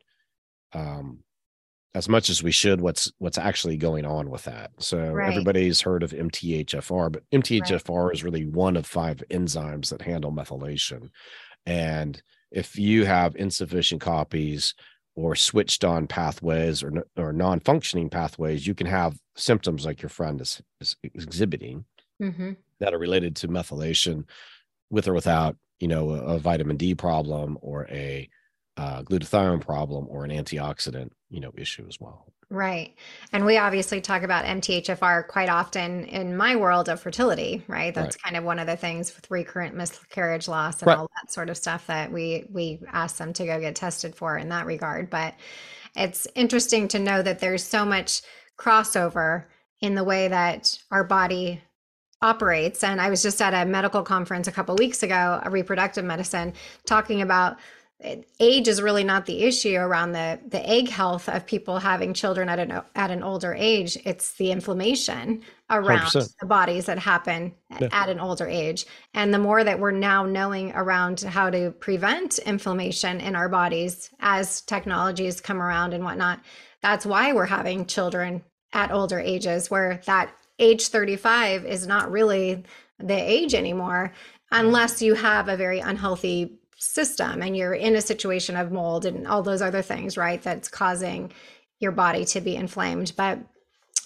um, 0.72 1.18
as 1.94 2.08
much 2.08 2.30
as 2.30 2.42
we 2.42 2.52
should 2.52 2.80
what's 2.80 3.10
what's 3.18 3.38
actually 3.38 3.76
going 3.76 4.04
on 4.04 4.30
with 4.30 4.44
that. 4.44 4.70
So 4.78 4.98
Right. 5.12 5.28
everybody's 5.28 5.80
heard 5.80 6.02
of 6.04 6.12
MTHFR, 6.12 7.10
but 7.10 7.24
MTHFR 7.32 8.12
is 8.12 8.22
really 8.22 8.46
one 8.46 8.76
of 8.76 8.86
five 8.86 9.22
enzymes 9.30 9.90
that 9.90 10.02
handle 10.02 10.32
methylation. 10.32 11.08
And 11.66 12.22
if 12.50 12.78
you 12.78 13.04
have 13.04 13.36
insufficient 13.36 14.00
copies 14.00 14.74
or 15.14 15.34
switched 15.34 15.84
on 15.84 16.06
pathways 16.06 16.82
or, 16.82 17.04
or 17.16 17.32
non-functioning 17.32 18.08
pathways, 18.08 18.66
you 18.66 18.74
can 18.74 18.86
have 18.86 19.18
symptoms 19.36 19.84
like 19.84 20.00
your 20.00 20.08
friend 20.08 20.40
is, 20.40 20.62
is 20.80 20.96
exhibiting 21.12 21.84
mm-hmm. 22.22 22.52
that 22.80 22.94
are 22.94 22.98
related 22.98 23.34
to 23.36 23.48
methylation 23.48 24.24
with 24.90 25.08
or 25.08 25.14
without, 25.14 25.56
you 25.80 25.88
know, 25.88 26.10
a, 26.10 26.36
a 26.36 26.38
vitamin 26.38 26.76
D 26.76 26.94
problem 26.94 27.58
or 27.60 27.86
a 27.90 28.28
uh, 28.76 29.02
glutathione 29.02 29.60
problem 29.60 30.06
or 30.08 30.24
an 30.24 30.30
antioxidant, 30.30 31.10
you 31.30 31.40
know, 31.40 31.52
issue 31.56 31.84
as 31.88 31.98
well. 32.00 32.32
Right. 32.50 32.94
And 33.32 33.44
we 33.44 33.58
obviously 33.58 34.00
talk 34.00 34.22
about 34.22 34.46
MTHFR 34.46 35.28
quite 35.28 35.50
often 35.50 36.04
in 36.06 36.34
my 36.34 36.56
world 36.56 36.88
of 36.88 36.98
fertility, 36.98 37.62
right? 37.68 37.94
That's 37.94 38.16
right. 38.16 38.22
kind 38.22 38.36
of 38.36 38.44
one 38.44 38.58
of 38.58 38.66
the 38.66 38.76
things 38.76 39.14
with 39.14 39.30
recurrent 39.30 39.74
miscarriage 39.74 40.48
loss 40.48 40.80
and 40.80 40.86
right. 40.86 40.96
all 40.96 41.10
that 41.20 41.30
sort 41.30 41.50
of 41.50 41.58
stuff 41.58 41.86
that 41.88 42.10
we 42.10 42.46
we 42.50 42.80
ask 42.90 43.18
them 43.18 43.34
to 43.34 43.44
go 43.44 43.60
get 43.60 43.76
tested 43.76 44.14
for 44.14 44.38
in 44.38 44.48
that 44.48 44.64
regard. 44.64 45.10
But 45.10 45.34
it's 45.94 46.26
interesting 46.34 46.88
to 46.88 46.98
know 46.98 47.20
that 47.20 47.38
there's 47.38 47.64
so 47.64 47.84
much 47.84 48.22
crossover 48.58 49.44
in 49.82 49.94
the 49.94 50.04
way 50.04 50.28
that 50.28 50.78
our 50.90 51.04
body 51.04 51.60
operates. 52.22 52.82
And 52.82 53.00
I 53.00 53.10
was 53.10 53.22
just 53.22 53.40
at 53.42 53.54
a 53.54 53.68
medical 53.68 54.02
conference 54.02 54.48
a 54.48 54.52
couple 54.52 54.74
weeks 54.74 55.02
ago, 55.02 55.40
a 55.42 55.50
reproductive 55.50 56.04
medicine, 56.04 56.52
talking 56.86 57.22
about 57.22 57.58
age 58.00 58.68
is 58.68 58.80
really 58.80 59.02
not 59.02 59.26
the 59.26 59.42
issue 59.42 59.74
around 59.74 60.12
the 60.12 60.38
the 60.48 60.68
egg 60.68 60.88
health 60.88 61.28
of 61.28 61.44
people 61.46 61.78
having 61.78 62.14
children 62.14 62.48
at 62.48 62.60
an 62.60 62.80
at 62.94 63.10
an 63.10 63.24
older 63.24 63.54
age 63.58 63.98
it's 64.04 64.34
the 64.34 64.52
inflammation 64.52 65.42
around 65.68 66.06
100%. 66.06 66.36
the 66.38 66.46
bodies 66.46 66.86
that 66.86 66.98
happen 66.98 67.52
yeah. 67.80 67.88
at 67.90 68.08
an 68.08 68.20
older 68.20 68.46
age 68.46 68.86
and 69.14 69.34
the 69.34 69.38
more 69.38 69.64
that 69.64 69.80
we're 69.80 69.90
now 69.90 70.24
knowing 70.24 70.70
around 70.76 71.20
how 71.22 71.50
to 71.50 71.72
prevent 71.72 72.38
inflammation 72.38 73.20
in 73.20 73.34
our 73.34 73.48
bodies 73.48 74.10
as 74.20 74.60
technologies 74.60 75.40
come 75.40 75.60
around 75.60 75.92
and 75.92 76.04
whatnot 76.04 76.40
that's 76.82 77.04
why 77.04 77.32
we're 77.32 77.46
having 77.46 77.84
children 77.84 78.44
at 78.72 78.92
older 78.92 79.18
ages 79.18 79.72
where 79.72 80.00
that 80.06 80.32
age 80.60 80.86
35 80.86 81.64
is 81.64 81.86
not 81.88 82.12
really 82.12 82.62
the 83.00 83.14
age 83.14 83.54
anymore 83.54 84.12
mm-hmm. 84.12 84.66
unless 84.66 85.02
you 85.02 85.14
have 85.14 85.48
a 85.48 85.56
very 85.56 85.80
unhealthy 85.80 86.57
system 86.78 87.42
and 87.42 87.56
you're 87.56 87.74
in 87.74 87.96
a 87.96 88.00
situation 88.00 88.56
of 88.56 88.72
mold 88.72 89.04
and 89.04 89.26
all 89.26 89.42
those 89.42 89.60
other 89.60 89.82
things, 89.82 90.16
right? 90.16 90.42
That's 90.42 90.68
causing 90.68 91.32
your 91.80 91.92
body 91.92 92.24
to 92.26 92.40
be 92.40 92.56
inflamed. 92.56 93.12
But 93.16 93.40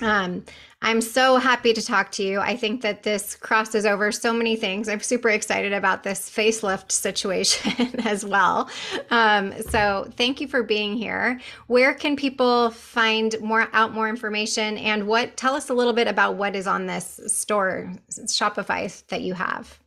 um, 0.00 0.44
I'm 0.80 1.00
so 1.00 1.36
happy 1.36 1.72
to 1.74 1.84
talk 1.84 2.10
to 2.12 2.24
you. 2.24 2.40
I 2.40 2.56
think 2.56 2.80
that 2.80 3.04
this 3.04 3.36
crosses 3.36 3.86
over 3.86 4.10
so 4.10 4.32
many 4.32 4.56
things. 4.56 4.88
I'm 4.88 5.00
super 5.00 5.28
excited 5.28 5.72
about 5.72 6.02
this 6.02 6.28
facelift 6.28 6.90
situation 6.90 8.00
as 8.04 8.24
well. 8.24 8.68
Um, 9.10 9.52
so 9.62 10.10
thank 10.16 10.40
you 10.40 10.48
for 10.48 10.62
being 10.62 10.96
here. 10.96 11.40
Where 11.68 11.94
can 11.94 12.16
people 12.16 12.70
find 12.70 13.36
more 13.40 13.68
out 13.72 13.92
more 13.92 14.08
information 14.08 14.76
and 14.78 15.06
what? 15.06 15.36
Tell 15.36 15.54
us 15.54 15.68
a 15.68 15.74
little 15.74 15.92
bit 15.92 16.08
about 16.08 16.34
what 16.34 16.56
is 16.56 16.66
on 16.66 16.86
this 16.86 17.20
store 17.26 17.92
Shopify 18.10 19.06
that 19.06 19.20
you 19.20 19.34
have. 19.34 19.78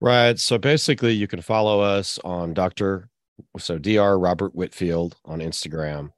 Right. 0.00 0.38
So 0.38 0.58
basically, 0.58 1.12
you 1.12 1.26
can 1.26 1.42
follow 1.42 1.80
us 1.80 2.20
on 2.22 2.54
Dr. 2.54 3.08
So 3.58 3.78
Dr. 3.78 4.18
Robert 4.18 4.54
Whitfield 4.54 5.16
on 5.24 5.40
Instagram. 5.40 6.10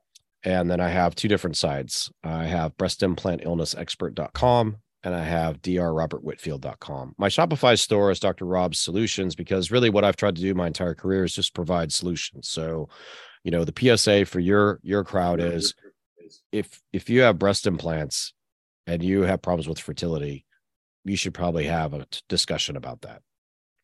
And 0.42 0.70
then 0.70 0.80
I 0.80 0.88
have 0.88 1.14
two 1.14 1.28
different 1.28 1.56
sites. 1.56 2.10
I 2.24 2.44
have 2.44 2.76
breastimplantillnessexpert.com 2.76 4.76
and 5.02 5.14
I 5.14 5.24
have 5.24 5.62
drrobertwhitfield.com. 5.62 7.14
My 7.18 7.28
Shopify 7.28 7.78
store 7.78 8.10
is 8.10 8.20
Dr. 8.20 8.46
Rob's 8.46 8.80
Solutions 8.80 9.34
because 9.34 9.70
really 9.70 9.90
what 9.90 10.04
I've 10.04 10.16
tried 10.16 10.36
to 10.36 10.42
do 10.42 10.54
my 10.54 10.66
entire 10.66 10.94
career 10.94 11.24
is 11.24 11.34
just 11.34 11.54
provide 11.54 11.92
solutions. 11.92 12.48
So, 12.48 12.88
you 13.44 13.50
know, 13.50 13.64
the 13.64 13.96
PSA 13.96 14.26
for 14.26 14.40
your 14.40 14.80
your 14.82 15.04
crowd 15.04 15.40
is 15.40 15.74
if 16.52 16.80
if 16.92 17.08
you 17.08 17.22
have 17.22 17.38
breast 17.38 17.66
implants 17.66 18.34
and 18.86 19.02
you 19.02 19.22
have 19.22 19.42
problems 19.42 19.68
with 19.68 19.78
fertility, 19.78 20.44
you 21.04 21.16
should 21.16 21.34
probably 21.34 21.64
have 21.64 21.94
a 21.94 22.06
discussion 22.28 22.76
about 22.76 23.02
that 23.02 23.22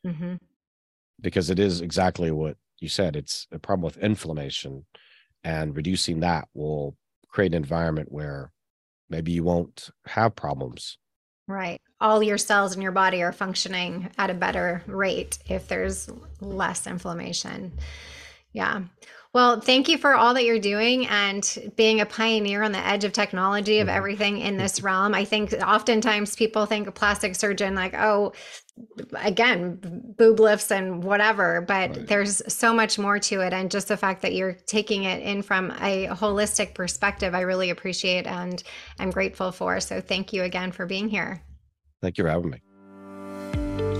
mm-hmm. 0.06 0.34
because 1.20 1.50
it 1.50 1.58
is 1.58 1.80
exactly 1.80 2.30
what 2.30 2.56
you 2.78 2.88
said. 2.88 3.16
It's 3.16 3.46
a 3.52 3.58
problem 3.58 3.84
with 3.84 3.96
inflammation, 3.98 4.86
and 5.44 5.76
reducing 5.76 6.20
that 6.20 6.48
will 6.54 6.96
create 7.28 7.52
an 7.52 7.54
environment 7.54 8.10
where 8.10 8.52
maybe 9.08 9.32
you 9.32 9.44
won't 9.44 9.90
have 10.06 10.34
problems. 10.34 10.98
Right. 11.48 11.80
All 12.00 12.22
your 12.22 12.38
cells 12.38 12.74
in 12.74 12.82
your 12.82 12.92
body 12.92 13.22
are 13.22 13.32
functioning 13.32 14.10
at 14.18 14.30
a 14.30 14.34
better 14.34 14.82
rate 14.86 15.38
if 15.48 15.68
there's 15.68 16.10
less 16.40 16.86
inflammation. 16.86 17.72
Yeah. 18.52 18.82
Well, 19.36 19.60
thank 19.60 19.90
you 19.90 19.98
for 19.98 20.14
all 20.14 20.32
that 20.32 20.46
you're 20.46 20.58
doing 20.58 21.06
and 21.08 21.70
being 21.76 22.00
a 22.00 22.06
pioneer 22.06 22.62
on 22.62 22.72
the 22.72 22.78
edge 22.78 23.04
of 23.04 23.12
technology 23.12 23.80
of 23.80 23.86
mm-hmm. 23.86 23.94
everything 23.98 24.38
in 24.38 24.56
this 24.56 24.80
realm. 24.80 25.12
I 25.12 25.26
think 25.26 25.52
oftentimes 25.52 26.34
people 26.34 26.64
think 26.64 26.86
a 26.86 26.90
plastic 26.90 27.34
surgeon 27.34 27.74
like, 27.74 27.92
oh, 27.92 28.32
again, 29.16 29.78
boob 30.16 30.40
lifts 30.40 30.72
and 30.72 31.04
whatever, 31.04 31.60
but 31.60 31.90
right. 31.90 32.06
there's 32.06 32.40
so 32.50 32.72
much 32.72 32.98
more 32.98 33.18
to 33.18 33.42
it. 33.42 33.52
And 33.52 33.70
just 33.70 33.88
the 33.88 33.98
fact 33.98 34.22
that 34.22 34.32
you're 34.32 34.54
taking 34.54 35.04
it 35.04 35.22
in 35.22 35.42
from 35.42 35.70
a 35.82 36.06
holistic 36.06 36.72
perspective, 36.72 37.34
I 37.34 37.42
really 37.42 37.68
appreciate 37.68 38.26
and 38.26 38.62
I'm 38.98 39.10
grateful 39.10 39.52
for. 39.52 39.80
So 39.80 40.00
thank 40.00 40.32
you 40.32 40.44
again 40.44 40.72
for 40.72 40.86
being 40.86 41.10
here. 41.10 41.42
Thank 42.00 42.16
you 42.16 42.24
for 42.24 42.30
having 42.30 42.52
me. 42.52 42.62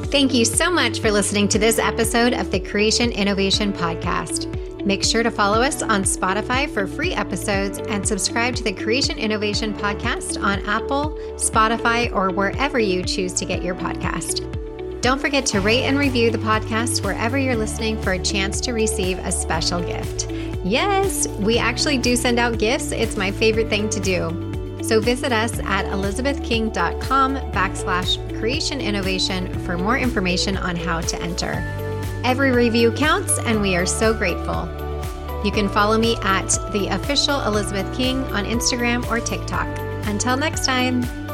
Thank 0.07 0.32
you 0.32 0.47
so 0.47 0.70
much 0.70 1.01
for 1.01 1.11
listening 1.11 1.47
to 1.49 1.59
this 1.59 1.78
episode 1.78 2.32
of 2.32 2.51
the 2.51 2.61
Creation 2.61 3.12
Innovation 3.12 3.74
Podcast. 3.74 4.65
Make 4.87 5.03
sure 5.03 5.24
to 5.24 5.32
follow 5.32 5.61
us 5.61 5.82
on 5.82 6.05
Spotify 6.05 6.70
for 6.70 6.87
free 6.87 7.12
episodes 7.12 7.78
and 7.89 8.07
subscribe 8.07 8.55
to 8.55 8.62
the 8.62 8.72
Creation 8.72 9.18
Innovation 9.18 9.74
Podcast 9.74 10.41
on 10.41 10.64
Apple, 10.64 11.18
Spotify, 11.34 12.14
or 12.14 12.30
wherever 12.30 12.78
you 12.78 13.03
choose 13.03 13.32
to 13.32 13.45
get 13.45 13.64
your 13.64 13.74
podcast. 13.74 14.49
Don't 15.01 15.20
forget 15.20 15.45
to 15.47 15.61
rate 15.61 15.82
and 15.82 15.99
review 15.99 16.30
the 16.30 16.39
podcast 16.39 17.05
wherever 17.05 17.37
you're 17.37 17.57
listening 17.57 18.01
for 18.01 18.12
a 18.12 18.18
chance 18.20 18.61
to 18.61 18.72
receive 18.72 19.18
a 19.18 19.32
special 19.32 19.80
gift. 19.80 20.30
Yes, 20.64 21.26
we 21.41 21.59
actually 21.59 21.99
do 21.99 22.14
send 22.14 22.39
out 22.39 22.61
gifts. 22.61 22.93
It's 22.93 23.16
my 23.16 23.32
favorite 23.32 23.68
thing 23.68 23.89
to 23.91 23.99
do. 23.99 24.78
So 24.84 25.01
visit 25.01 25.32
us 25.32 25.59
at 25.64 25.87
elizabethking.com 25.87 27.37
backslash 27.51 28.39
creation 28.39 28.80
innovation 28.80 29.53
for 29.64 29.76
more 29.76 29.99
information 29.99 30.57
on 30.57 30.76
how 30.76 31.01
to 31.01 31.20
enter. 31.20 31.86
Every 32.26 32.50
review 32.50 32.90
counts, 32.90 33.38
and 33.38 33.62
we 33.62 33.76
are 33.76 33.86
so 33.86 34.12
grateful. 34.12 34.68
You 35.44 35.52
can 35.52 35.68
follow 35.68 35.96
me 35.96 36.16
at 36.22 36.48
the 36.72 36.88
official 36.88 37.40
Elizabeth 37.42 37.96
King 37.96 38.24
on 38.34 38.44
Instagram 38.44 39.08
or 39.08 39.20
TikTok. 39.20 39.68
Until 40.08 40.36
next 40.36 40.66
time. 40.66 41.25